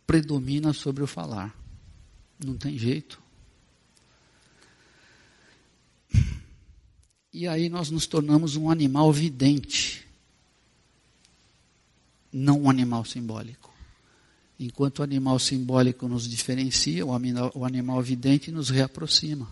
predomina 0.05 0.73
sobre 0.73 1.05
o 1.05 1.07
falar. 1.07 1.57
Não 2.45 2.57
tem 2.57 2.77
jeito. 2.77 3.23
E 7.33 7.47
aí 7.47 7.69
nós 7.69 7.89
nos 7.89 8.09
tornamos 8.09 8.57
um 8.57 8.69
animal 8.69 9.13
vidente, 9.13 10.05
não 12.33 12.63
um 12.63 12.69
animal 12.69 13.05
simbólico. 13.05 13.70
Enquanto 14.63 14.99
o 14.99 15.03
animal 15.03 15.39
simbólico 15.39 16.07
nos 16.07 16.29
diferencia, 16.29 17.07
o 17.07 17.15
animal, 17.15 17.51
o 17.55 17.65
animal 17.65 18.03
vidente 18.03 18.53
nos 18.53 18.69
reaproxima. 18.69 19.49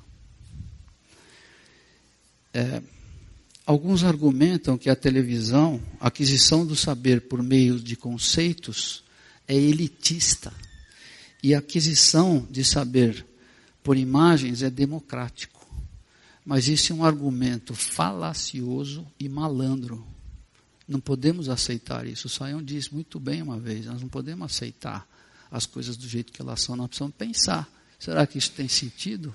É, 2.53 2.83
alguns 3.65 4.05
argumentam 4.05 4.77
que 4.77 4.91
a 4.91 4.95
televisão, 4.95 5.81
a 5.99 6.09
aquisição 6.09 6.67
do 6.67 6.77
saber 6.77 7.23
por 7.23 7.43
meio 7.43 7.81
de 7.81 7.97
conceitos, 7.97 9.03
é 9.47 9.55
elitista. 9.55 10.53
E 11.43 11.55
a 11.55 11.59
aquisição 11.61 12.47
de 12.51 12.63
saber 12.63 13.25
por 13.83 13.97
imagens 13.97 14.63
é 14.63 14.69
democrático. 14.69 15.67
Mas 16.45 16.69
isso 16.69 16.93
é 16.93 16.97
um 16.97 17.03
argumento 17.03 17.73
falacioso 17.73 19.07
e 19.19 19.27
malandro. 19.27 20.07
Não 20.89 20.99
podemos 20.99 21.51
aceitar 21.51 22.07
isso. 22.07 22.27
O 22.27 22.31
Saião 22.31 22.63
disse 22.63 22.95
muito 22.95 23.21
bem 23.21 23.43
uma 23.43 23.61
vez: 23.61 23.85
nós 23.85 24.01
não 24.01 24.09
podemos 24.09 24.51
aceitar 24.51 25.07
as 25.51 25.67
coisas 25.67 25.97
do 25.97 26.09
jeito 26.09 26.33
que 26.33 26.41
elas 26.41 26.63
são, 26.63 26.75
nós 26.75 26.89
precisamos 26.89 27.15
pensar. 27.15 27.69
Será 27.99 28.27
que 28.27 28.39
isso 28.39 28.53
tem 28.53 28.69
sentido? 28.69 29.35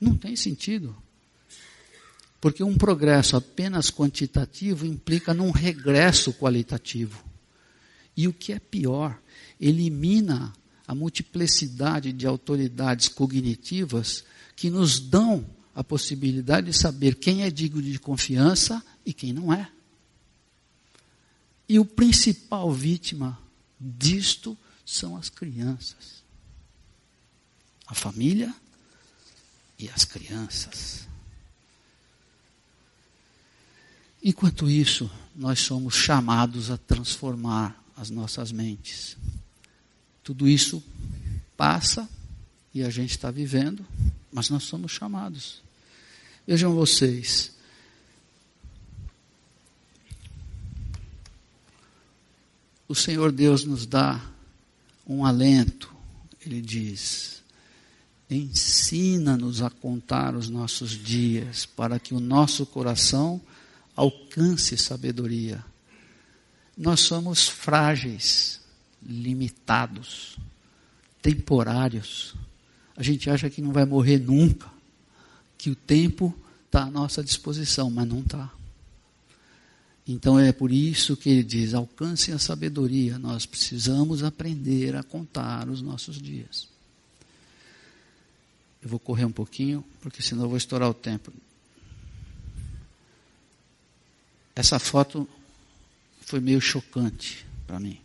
Não 0.00 0.16
tem 0.16 0.34
sentido. 0.34 0.96
Porque 2.40 2.62
um 2.62 2.76
progresso 2.76 3.36
apenas 3.36 3.90
quantitativo 3.90 4.86
implica 4.86 5.34
num 5.34 5.50
regresso 5.50 6.32
qualitativo. 6.32 7.24
E 8.16 8.28
o 8.28 8.32
que 8.32 8.52
é 8.52 8.58
pior, 8.58 9.18
elimina 9.60 10.52
a 10.86 10.94
multiplicidade 10.94 12.12
de 12.12 12.26
autoridades 12.26 13.08
cognitivas 13.08 14.24
que 14.54 14.70
nos 14.70 15.00
dão 15.00 15.44
a 15.76 15.84
possibilidade 15.84 16.68
de 16.70 16.72
saber 16.72 17.16
quem 17.16 17.42
é 17.42 17.50
digno 17.50 17.82
de 17.82 17.98
confiança 17.98 18.82
e 19.04 19.12
quem 19.12 19.30
não 19.30 19.52
é. 19.52 19.70
E 21.68 21.78
o 21.78 21.84
principal 21.84 22.72
vítima 22.72 23.38
disto 23.78 24.56
são 24.86 25.18
as 25.18 25.28
crianças. 25.28 26.22
A 27.86 27.94
família 27.94 28.54
e 29.78 29.90
as 29.90 30.06
crianças. 30.06 31.06
Enquanto 34.24 34.70
isso, 34.70 35.10
nós 35.34 35.60
somos 35.60 35.94
chamados 35.94 36.70
a 36.70 36.78
transformar 36.78 37.84
as 37.94 38.08
nossas 38.08 38.50
mentes. 38.50 39.14
Tudo 40.24 40.48
isso 40.48 40.82
passa 41.54 42.08
e 42.72 42.82
a 42.82 42.88
gente 42.88 43.10
está 43.10 43.30
vivendo, 43.30 43.86
mas 44.32 44.48
nós 44.48 44.62
somos 44.64 44.90
chamados. 44.90 45.65
Vejam 46.46 46.72
vocês, 46.72 47.52
o 52.86 52.94
Senhor 52.94 53.32
Deus 53.32 53.64
nos 53.64 53.84
dá 53.84 54.24
um 55.06 55.24
alento. 55.24 55.92
Ele 56.44 56.60
diz: 56.60 57.42
ensina-nos 58.30 59.60
a 59.60 59.70
contar 59.70 60.36
os 60.36 60.48
nossos 60.48 60.90
dias, 60.90 61.66
para 61.66 61.98
que 61.98 62.14
o 62.14 62.20
nosso 62.20 62.64
coração 62.64 63.40
alcance 63.96 64.76
sabedoria. 64.76 65.64
Nós 66.76 67.00
somos 67.00 67.48
frágeis, 67.48 68.60
limitados, 69.02 70.36
temporários. 71.20 72.34
A 72.96 73.02
gente 73.02 73.28
acha 73.28 73.50
que 73.50 73.60
não 73.60 73.72
vai 73.72 73.84
morrer 73.84 74.18
nunca, 74.18 74.75
que 75.56 75.70
o 75.70 75.76
tempo 75.76 76.34
está 76.66 76.82
à 76.82 76.90
nossa 76.90 77.22
disposição, 77.22 77.90
mas 77.90 78.06
não 78.06 78.20
está. 78.20 78.52
Então 80.06 80.38
é 80.38 80.52
por 80.52 80.70
isso 80.70 81.16
que 81.16 81.28
ele 81.28 81.42
diz: 81.42 81.74
alcance 81.74 82.30
a 82.32 82.38
sabedoria, 82.38 83.18
nós 83.18 83.44
precisamos 83.46 84.22
aprender 84.22 84.94
a 84.94 85.02
contar 85.02 85.68
os 85.68 85.82
nossos 85.82 86.20
dias. 86.20 86.68
Eu 88.82 88.88
vou 88.88 89.00
correr 89.00 89.24
um 89.24 89.32
pouquinho, 89.32 89.84
porque 90.00 90.22
senão 90.22 90.44
eu 90.44 90.48
vou 90.48 90.58
estourar 90.58 90.88
o 90.88 90.94
tempo. 90.94 91.32
essa 94.56 94.78
foto 94.78 95.28
foi 96.22 96.40
meio 96.40 96.60
chocante 96.62 97.46
para 97.66 97.78
mim. 97.78 98.00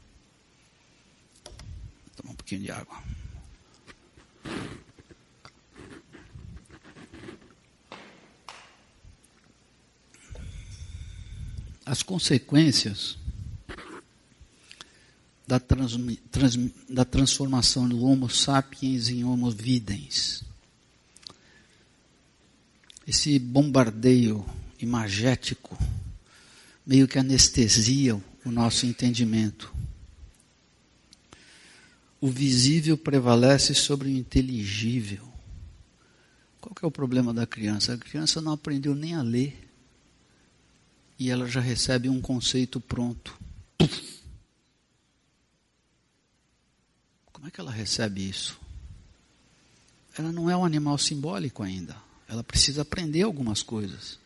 Vou 1.45 2.15
tomar 2.17 2.33
um 2.33 2.35
pouquinho 2.35 2.61
de 2.61 2.71
água. 2.71 3.01
As 11.91 12.01
consequências 12.01 13.17
da, 15.45 15.59
trans, 15.59 15.97
trans, 16.31 16.57
da 16.89 17.03
transformação 17.03 17.85
do 17.85 18.01
Homo 18.01 18.29
sapiens 18.29 19.09
em 19.09 19.25
Homo 19.25 19.51
videns. 19.51 20.41
Esse 23.05 23.37
bombardeio 23.37 24.45
imagético 24.79 25.77
meio 26.87 27.09
que 27.09 27.19
anestesia 27.19 28.15
o 28.45 28.49
nosso 28.49 28.85
entendimento. 28.85 29.75
O 32.21 32.29
visível 32.29 32.97
prevalece 32.97 33.75
sobre 33.75 34.07
o 34.07 34.11
inteligível. 34.15 35.27
Qual 36.61 36.73
é 36.83 36.85
o 36.85 36.91
problema 36.91 37.33
da 37.33 37.45
criança? 37.45 37.95
A 37.95 37.97
criança 37.97 38.39
não 38.39 38.53
aprendeu 38.53 38.95
nem 38.95 39.13
a 39.13 39.21
ler 39.21 39.70
e 41.22 41.30
ela 41.30 41.45
já 41.45 41.61
recebe 41.61 42.09
um 42.09 42.19
conceito 42.19 42.82
pronto. 42.82 43.39
Como 47.32 47.47
é 47.47 47.51
que 47.51 47.61
ela 47.61 47.69
recebe 47.69 48.28
isso? 48.28 48.59
Ela 50.17 50.32
não 50.32 50.49
é 50.49 50.57
um 50.57 50.65
animal 50.65 50.97
simbólico 50.97 51.61
ainda. 51.61 51.95
Ela 52.28 52.43
precisa 52.43 52.82
aprender 52.82 53.22
algumas 53.22 53.61
coisas. 53.61 54.17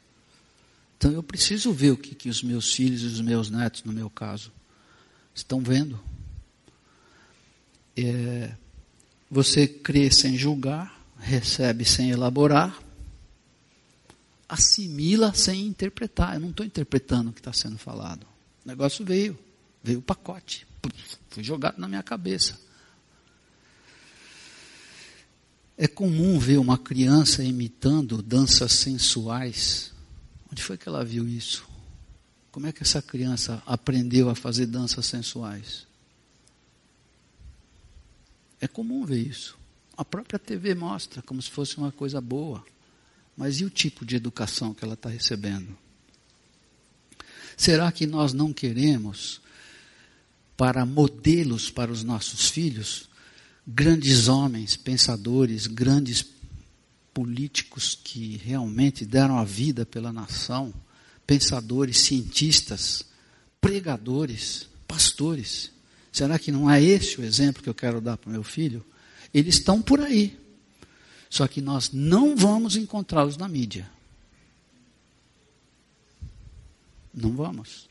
Então 0.98 1.12
eu 1.12 1.22
preciso 1.22 1.74
ver 1.74 1.92
o 1.92 1.98
que, 1.98 2.16
que 2.16 2.30
os 2.30 2.42
meus 2.42 2.74
filhos 2.74 3.02
e 3.02 3.08
os 3.08 3.20
meus 3.20 3.50
netos, 3.50 3.84
no 3.84 3.92
meu 3.92 4.10
caso, 4.10 4.50
estão 5.34 5.60
vendo. 5.60 6.00
É, 7.98 8.56
você 9.30 9.68
crê 9.68 10.10
sem 10.10 10.38
julgar, 10.38 10.98
recebe 11.20 11.84
sem 11.84 12.12
elaborar, 12.12 12.82
assimila 14.48 15.34
sem 15.34 15.66
interpretar. 15.68 16.36
Eu 16.36 16.40
não 16.40 16.50
estou 16.50 16.66
interpretando 16.66 17.30
o 17.30 17.34
que 17.34 17.40
está 17.40 17.54
sendo 17.54 17.78
falado. 17.78 18.26
O 18.64 18.68
negócio 18.68 19.06
veio, 19.06 19.38
veio 19.84 20.00
o 20.00 20.02
pacote, 20.02 20.66
foi 21.30 21.44
jogado 21.44 21.78
na 21.80 21.88
minha 21.88 22.04
cabeça. 22.04 22.60
É 25.78 25.88
comum 25.88 26.40
ver 26.40 26.58
uma 26.58 26.78
criança 26.78 27.44
imitando 27.44 28.22
danças 28.22 28.72
sensuais. 28.72 29.92
Onde 30.50 30.64
foi 30.64 30.78
que 30.78 30.88
ela 30.88 31.04
viu 31.04 31.28
isso? 31.28 31.68
Como 32.52 32.66
é 32.66 32.72
que 32.72 32.84
essa 32.84 33.02
criança 33.02 33.62
aprendeu 33.66 34.30
a 34.30 34.36
fazer 34.36 34.66
danças 34.68 35.06
sensuais? 35.06 35.86
É 38.62 38.68
comum 38.68 39.06
ver 39.06 39.20
isso. 39.20 39.58
A 39.98 40.06
própria 40.06 40.40
TV 40.40 40.74
mostra 40.74 41.22
como 41.22 41.42
se 41.42 41.52
fosse 41.52 41.78
uma 41.78 41.92
coisa 41.92 42.22
boa. 42.22 42.66
Mas 43.36 43.60
e 43.60 43.66
o 43.66 43.70
tipo 43.70 44.06
de 44.06 44.16
educação 44.16 44.74
que 44.74 44.84
ela 44.84 44.94
está 44.94 45.10
recebendo? 45.10 45.78
Será 47.58 47.92
que 47.92 48.06
nós 48.06 48.34
não 48.34 48.54
queremos, 48.54 49.42
para 50.58 50.86
modelos 50.86 51.70
para 51.70 51.92
os 51.92 52.04
nossos 52.04 52.50
filhos, 52.50 53.10
grandes 53.68 54.28
homens, 54.28 54.76
pensadores, 54.76 55.68
grandes 55.68 56.26
políticos 57.14 57.98
que 58.02 58.38
realmente 58.44 59.06
deram 59.06 59.38
a 59.38 59.44
vida 59.44 59.86
pela 59.86 60.12
nação, 60.12 60.74
pensadores, 61.26 61.98
cientistas, 62.00 63.06
pregadores, 63.60 64.68
pastores. 64.88 65.72
Será 66.12 66.38
que 66.38 66.52
não 66.52 66.70
é 66.70 66.82
esse 66.82 67.20
o 67.20 67.24
exemplo 67.24 67.64
que 67.64 67.70
eu 67.70 67.74
quero 67.74 68.00
dar 68.00 68.18
para 68.18 68.30
o 68.30 68.32
meu 68.34 68.44
filho? 68.44 68.86
Eles 69.34 69.56
estão 69.56 69.82
por 69.82 70.00
aí. 70.00 70.38
Só 71.30 71.48
que 71.48 71.62
nós 71.62 71.92
não 71.92 72.36
vamos 72.36 72.76
encontrá-los 72.76 73.38
na 73.38 73.48
mídia. 73.48 73.90
Não 77.14 77.32
vamos. 77.32 77.88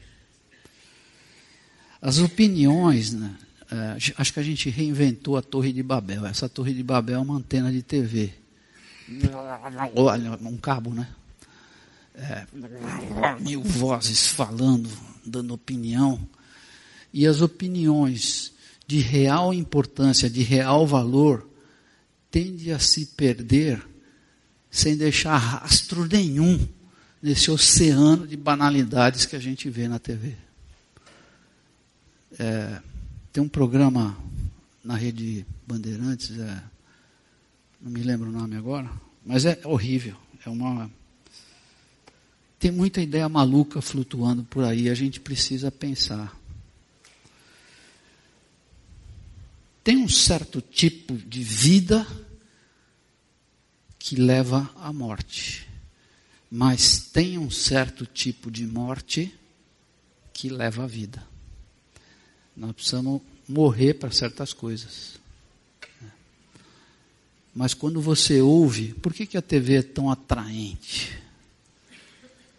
As 2.00 2.18
opiniões 2.18 3.12
né, 3.12 3.34
é, 3.70 3.96
acho 4.18 4.32
que 4.32 4.40
a 4.40 4.42
gente 4.42 4.68
reinventou 4.68 5.36
a 5.36 5.42
Torre 5.42 5.72
de 5.72 5.82
Babel. 5.82 6.26
Essa 6.26 6.48
Torre 6.48 6.72
de 6.72 6.82
Babel 6.82 7.16
é 7.16 7.18
uma 7.18 7.36
antena 7.36 7.72
de 7.72 7.82
TV. 7.82 8.32
Um 10.42 10.56
cabo, 10.58 10.90
né? 10.90 11.08
É, 12.14 12.46
mil 13.40 13.62
vozes 13.62 14.28
falando, 14.28 14.88
dando 15.24 15.54
opinião. 15.54 16.20
E 17.12 17.26
as 17.26 17.40
opiniões 17.40 18.52
de 18.86 18.98
real 18.98 19.52
importância, 19.52 20.28
de 20.30 20.42
real 20.42 20.86
valor, 20.86 21.48
tendem 22.34 22.72
a 22.72 22.80
se 22.80 23.06
perder 23.06 23.80
sem 24.68 24.96
deixar 24.96 25.36
rastro 25.36 26.04
nenhum 26.04 26.66
nesse 27.22 27.48
oceano 27.48 28.26
de 28.26 28.36
banalidades 28.36 29.24
que 29.24 29.36
a 29.36 29.38
gente 29.38 29.70
vê 29.70 29.86
na 29.86 30.00
TV. 30.00 30.34
É, 32.36 32.82
tem 33.32 33.40
um 33.40 33.48
programa 33.48 34.18
na 34.82 34.96
rede 34.96 35.46
Bandeirantes, 35.64 36.36
é, 36.36 36.60
não 37.80 37.92
me 37.92 38.02
lembro 38.02 38.28
o 38.28 38.32
nome 38.32 38.56
agora, 38.56 38.90
mas 39.24 39.44
é 39.44 39.60
horrível. 39.62 40.16
É 40.44 40.50
uma 40.50 40.90
tem 42.58 42.72
muita 42.72 43.00
ideia 43.00 43.28
maluca 43.28 43.80
flutuando 43.80 44.42
por 44.42 44.64
aí, 44.64 44.90
a 44.90 44.94
gente 44.94 45.20
precisa 45.20 45.70
pensar. 45.70 46.36
Tem 49.84 49.98
um 49.98 50.08
certo 50.08 50.60
tipo 50.60 51.14
de 51.14 51.44
vida 51.44 52.04
que 54.04 54.16
leva 54.16 54.70
à 54.76 54.92
morte, 54.92 55.66
mas 56.50 56.98
tem 56.98 57.38
um 57.38 57.50
certo 57.50 58.04
tipo 58.04 58.50
de 58.50 58.66
morte 58.66 59.34
que 60.30 60.50
leva 60.50 60.84
à 60.84 60.86
vida. 60.86 61.26
Nós 62.54 62.72
precisamos 62.72 63.22
morrer 63.48 63.94
para 63.94 64.10
certas 64.10 64.52
coisas. 64.52 65.18
Mas 67.54 67.72
quando 67.72 67.98
você 67.98 68.42
ouve, 68.42 68.92
por 68.92 69.14
que, 69.14 69.24
que 69.24 69.38
a 69.38 69.42
TV 69.42 69.76
é 69.76 69.82
tão 69.82 70.10
atraente? 70.10 71.18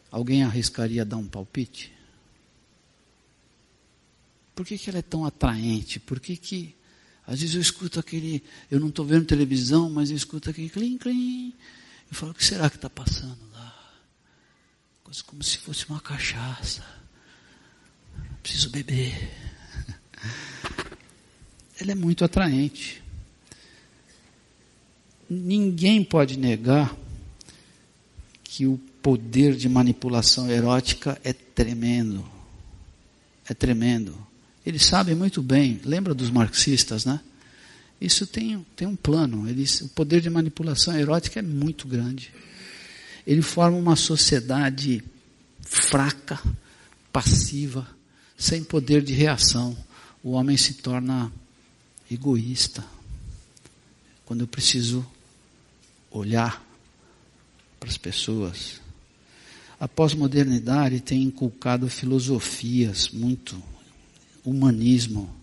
Alguém 0.10 0.41
arriscaria 0.41 1.06
dar 1.06 1.18
um 1.18 1.28
palpite? 1.28 1.93
Por 4.56 4.66
que, 4.66 4.80
que 4.80 4.89
ela 4.89 4.98
é 4.98 5.04
tão 5.04 5.24
atraente? 5.24 6.00
Por 6.00 6.20
que, 6.20 6.38
que 6.38 6.74
às 7.28 7.39
vezes 7.39 7.55
eu 7.55 7.61
escuto 7.61 7.99
aquele, 7.99 8.43
eu 8.69 8.80
não 8.80 8.89
estou 8.89 9.05
vendo 9.05 9.26
televisão, 9.26 9.89
mas 9.89 10.09
eu 10.09 10.17
escuto 10.17 10.49
aquele 10.49 10.69
clim, 10.69 10.97
clim. 10.97 11.53
Eu 12.09 12.15
falo, 12.15 12.32
o 12.32 12.36
que 12.36 12.45
será 12.45 12.69
que 12.69 12.76
está 12.76 12.89
passando 12.89 13.39
lá? 13.51 13.93
Coisa 15.03 15.23
como 15.23 15.43
se 15.43 15.57
fosse 15.57 15.88
uma 15.89 15.99
cachaça. 15.99 16.86
Preciso 18.43 18.69
beber 18.69 19.32
ela 21.80 21.91
é 21.91 21.95
muito 21.95 22.23
atraente. 22.23 23.01
Ninguém 25.30 26.03
pode 26.03 26.38
negar 26.38 26.95
que 28.43 28.65
o 28.65 28.78
poder 29.01 29.55
de 29.55 29.67
manipulação 29.67 30.49
erótica 30.49 31.19
é 31.23 31.34
tremendo. 31.34 32.28
É 33.47 33.53
tremendo. 33.53 34.24
Eles 34.66 34.86
sabem 34.86 35.16
muito 35.16 35.41
bem, 35.41 35.80
lembra 35.86 36.13
dos 36.13 36.30
marxistas, 36.30 37.05
né? 37.05 37.20
Isso 38.01 38.26
tem, 38.26 38.66
tem 38.76 38.88
um 38.88 38.95
plano. 38.95 39.47
Eles, 39.47 39.82
o 39.82 39.89
poder 39.89 40.22
de 40.22 40.30
manipulação 40.30 40.97
erótica 40.97 41.39
é 41.39 41.43
muito 41.43 41.88
grande. 41.88 42.34
Ele 43.26 43.41
forma 43.41 43.78
uma 43.78 43.95
sociedade 43.95 45.03
fraca, 45.61 46.39
passiva, 47.11 47.88
sem 48.38 48.63
poder 48.63 49.01
de 49.01 49.13
reação 49.13 49.78
o 50.26 50.32
homem 50.32 50.57
se 50.57 50.74
torna 50.74 51.32
egoísta. 52.09 52.84
Quando 54.26 54.41
eu 54.41 54.47
preciso 54.47 55.05
olhar 56.09 56.66
para 57.80 57.88
as 57.88 57.97
pessoas. 57.97 58.82
A 59.80 59.88
pós-modernidade 59.88 60.99
tem 60.99 61.22
inculcado 61.22 61.88
filosofias 61.88 63.09
muito 63.09 63.61
humanismo, 64.46 65.34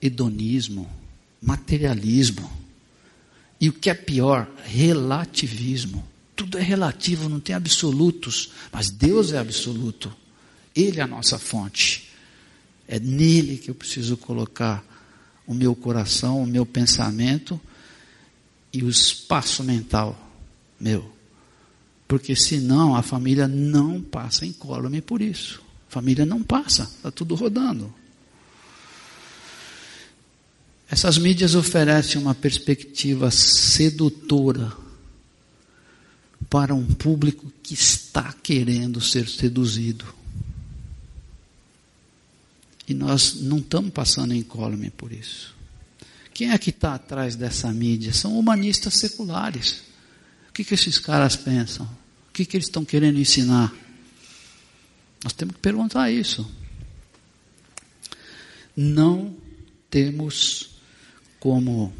hedonismo, 0.00 0.88
materialismo. 1.40 2.50
E 3.60 3.68
o 3.68 3.72
que 3.72 3.90
é 3.90 3.94
pior, 3.94 4.50
relativismo. 4.64 6.06
Tudo 6.34 6.58
é 6.58 6.62
relativo, 6.62 7.28
não 7.28 7.38
tem 7.38 7.54
absolutos, 7.54 8.52
mas 8.72 8.90
Deus 8.90 9.32
é 9.32 9.38
absoluto. 9.38 10.14
Ele 10.74 11.00
é 11.00 11.02
a 11.02 11.06
nossa 11.06 11.38
fonte. 11.38 12.08
É 12.88 12.98
nele 12.98 13.58
que 13.58 13.70
eu 13.70 13.74
preciso 13.74 14.16
colocar 14.16 14.82
o 15.46 15.54
meu 15.54 15.74
coração, 15.74 16.42
o 16.42 16.46
meu 16.46 16.64
pensamento 16.64 17.60
e 18.72 18.82
o 18.82 18.88
espaço 18.88 19.62
mental 19.62 20.30
meu. 20.80 21.12
Porque 22.08 22.34
senão 22.34 22.96
a 22.96 23.02
família 23.02 23.46
não 23.46 24.00
passa 24.00 24.46
incólume 24.46 25.00
por 25.00 25.20
isso. 25.20 25.62
A 25.88 25.92
família 25.92 26.24
não 26.24 26.42
passa, 26.42 26.84
está 26.84 27.10
tudo 27.10 27.34
rodando. 27.34 27.92
Essas 30.90 31.18
mídias 31.18 31.54
oferecem 31.54 32.20
uma 32.20 32.34
perspectiva 32.34 33.30
sedutora 33.30 34.76
para 36.48 36.74
um 36.74 36.84
público 36.84 37.52
que 37.62 37.74
está 37.74 38.32
querendo 38.42 39.00
ser 39.00 39.28
seduzido. 39.28 40.04
E 42.88 42.92
nós 42.92 43.36
não 43.40 43.58
estamos 43.58 43.92
passando 43.92 44.34
incólume 44.34 44.90
por 44.90 45.12
isso. 45.12 45.54
Quem 46.34 46.50
é 46.50 46.58
que 46.58 46.70
está 46.70 46.94
atrás 46.94 47.36
dessa 47.36 47.72
mídia? 47.72 48.12
São 48.12 48.36
humanistas 48.36 48.94
seculares. 48.94 49.82
O 50.48 50.52
que, 50.52 50.64
que 50.64 50.74
esses 50.74 50.98
caras 50.98 51.36
pensam? 51.36 51.86
O 51.86 52.32
que, 52.32 52.44
que 52.44 52.56
eles 52.56 52.66
estão 52.66 52.84
querendo 52.84 53.20
ensinar? 53.20 53.72
Nós 55.22 55.32
temos 55.34 55.54
que 55.54 55.60
perguntar 55.60 56.10
isso. 56.10 56.50
Não 58.76 59.36
temos 59.88 60.79
como 61.40 61.92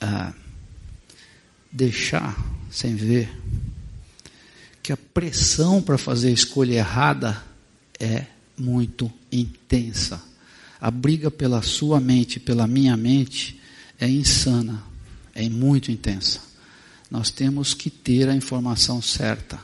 ah, 0.00 0.32
deixar 1.70 2.34
sem 2.70 2.94
ver 2.94 3.30
que 4.88 4.92
a 4.92 4.96
pressão 4.96 5.82
para 5.82 5.98
fazer 5.98 6.28
a 6.28 6.32
escolha 6.32 6.76
errada 6.76 7.44
é 8.00 8.24
muito 8.56 9.12
intensa. 9.30 10.18
A 10.80 10.90
briga 10.90 11.30
pela 11.30 11.60
sua 11.60 12.00
mente, 12.00 12.40
pela 12.40 12.66
minha 12.66 12.96
mente, 12.96 13.60
é 14.00 14.08
insana, 14.08 14.82
é 15.34 15.46
muito 15.46 15.92
intensa. 15.92 16.40
Nós 17.10 17.30
temos 17.30 17.74
que 17.74 17.90
ter 17.90 18.30
a 18.30 18.34
informação 18.34 19.02
certa. 19.02 19.60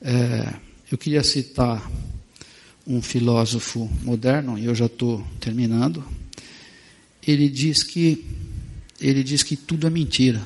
É, 0.00 0.54
eu 0.90 0.98
queria 0.98 1.22
citar 1.22 1.88
um 2.84 3.00
filósofo 3.00 3.88
moderno, 4.02 4.58
e 4.58 4.64
eu 4.64 4.74
já 4.74 4.86
estou 4.86 5.24
terminando. 5.38 6.04
Ele 7.26 7.48
diz 7.48 7.82
que 7.82 8.24
ele 9.00 9.24
diz 9.24 9.42
que 9.42 9.56
tudo 9.56 9.86
é 9.86 9.90
mentira. 9.90 10.40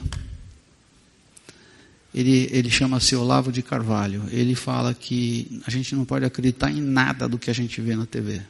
Ele, 2.15 2.49
ele 2.51 2.71
chama-se 2.71 3.15
Olavo 3.15 3.53
de 3.53 3.63
Carvalho. 3.63 4.25
Ele 4.31 4.55
fala 4.55 4.95
que 4.95 5.61
a 5.67 5.71
gente 5.71 5.95
não 5.95 6.07
pode 6.07 6.25
acreditar 6.25 6.71
em 6.71 6.81
nada 6.81 7.29
do 7.29 7.39
que 7.39 7.51
a 7.51 7.55
gente 7.55 7.81
vê 7.81 7.95
na 7.95 8.07
TV 8.07 8.41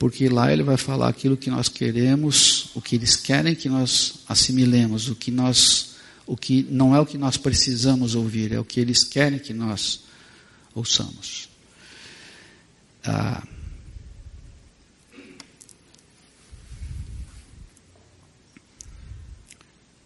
porque 0.00 0.30
lá 0.30 0.50
ele 0.50 0.62
vai 0.62 0.78
falar 0.78 1.08
aquilo 1.10 1.36
que 1.36 1.50
nós 1.50 1.68
queremos, 1.68 2.70
o 2.74 2.80
que 2.80 2.96
eles 2.96 3.16
querem 3.16 3.54
que 3.54 3.68
nós 3.68 4.20
assimilemos, 4.26 5.10
o 5.10 5.14
que 5.14 5.30
nós, 5.30 5.96
o 6.26 6.34
que 6.38 6.66
não 6.70 6.96
é 6.96 7.00
o 7.00 7.04
que 7.04 7.18
nós 7.18 7.36
precisamos 7.36 8.14
ouvir, 8.14 8.50
é 8.50 8.58
o 8.58 8.64
que 8.64 8.80
eles 8.80 9.04
querem 9.04 9.38
que 9.38 9.52
nós 9.52 10.04
ouçamos. 10.74 11.50
Ah, 13.04 13.46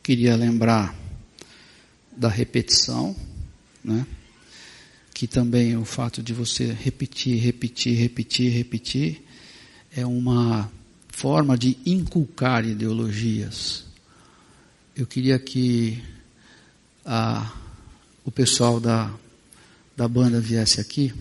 queria 0.05 0.37
lembrar 0.37 0.95
da 2.15 2.29
repetição, 2.29 3.17
né? 3.83 4.07
que 5.15 5.27
também 5.27 5.79
o 5.79 5.85
fato 5.87 6.23
de 6.23 6.35
você 6.35 6.67
repetir, 6.73 7.41
repetir, 7.41 7.97
repetir, 7.97 8.53
repetir, 8.53 9.25
é 9.97 10.05
uma 10.05 10.71
forma 11.09 11.57
de 11.57 11.79
inculcar 11.87 12.67
ideologias. 12.67 13.87
Eu 14.95 15.07
queria 15.07 15.39
que 15.39 16.03
a, 17.07 17.51
o 18.27 18.31
pessoal 18.31 18.79
da, 18.79 19.11
da 19.97 20.07
banda 20.07 20.39
viesse 20.39 20.83
aqui. 20.83 21.15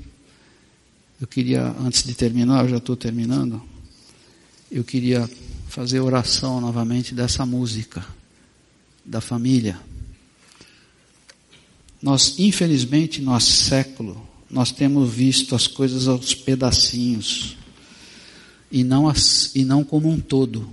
Eu 1.21 1.27
queria, 1.27 1.73
antes 1.79 2.03
de 2.03 2.13
terminar, 2.13 2.65
eu 2.65 2.69
já 2.69 2.77
estou 2.77 2.97
terminando, 2.97 3.63
eu 4.69 4.83
queria 4.83 5.29
fazer 5.69 6.01
oração 6.01 6.59
novamente 6.59 7.15
dessa 7.15 7.45
música, 7.45 8.05
da 9.05 9.21
família. 9.21 9.79
Nós, 12.01 12.35
infelizmente, 12.37 13.21
nosso 13.21 13.51
século, 13.51 14.27
nós 14.49 14.71
temos 14.71 15.11
visto 15.11 15.55
as 15.55 15.67
coisas 15.67 16.07
aos 16.07 16.35
pedacinhos 16.35 17.57
e 18.71 18.83
não, 18.83 19.07
as, 19.07 19.55
e 19.55 19.63
não 19.63 19.83
como 19.83 20.09
um 20.09 20.19
todo, 20.19 20.67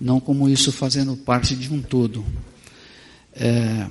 não 0.00 0.18
como 0.18 0.48
isso 0.48 0.72
fazendo 0.72 1.16
parte 1.16 1.54
de 1.54 1.72
um 1.72 1.82
todo. 1.82 2.24
É, 3.34 3.88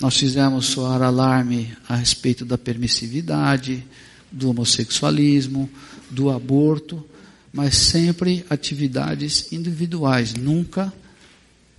nós 0.00 0.16
fizemos 0.16 0.66
soar 0.66 1.02
alarme 1.02 1.74
a 1.88 1.96
respeito 1.96 2.44
da 2.44 2.58
permissividade, 2.58 3.84
do 4.30 4.50
homossexualismo, 4.50 5.68
do 6.10 6.30
aborto, 6.30 7.04
mas 7.52 7.74
sempre 7.74 8.44
atividades 8.50 9.50
individuais, 9.52 10.34
nunca 10.34 10.92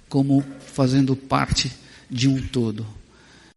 como 0.10 0.44
fazendo 0.78 1.16
parte 1.16 1.72
de 2.08 2.28
um 2.28 2.40
todo. 2.40 2.86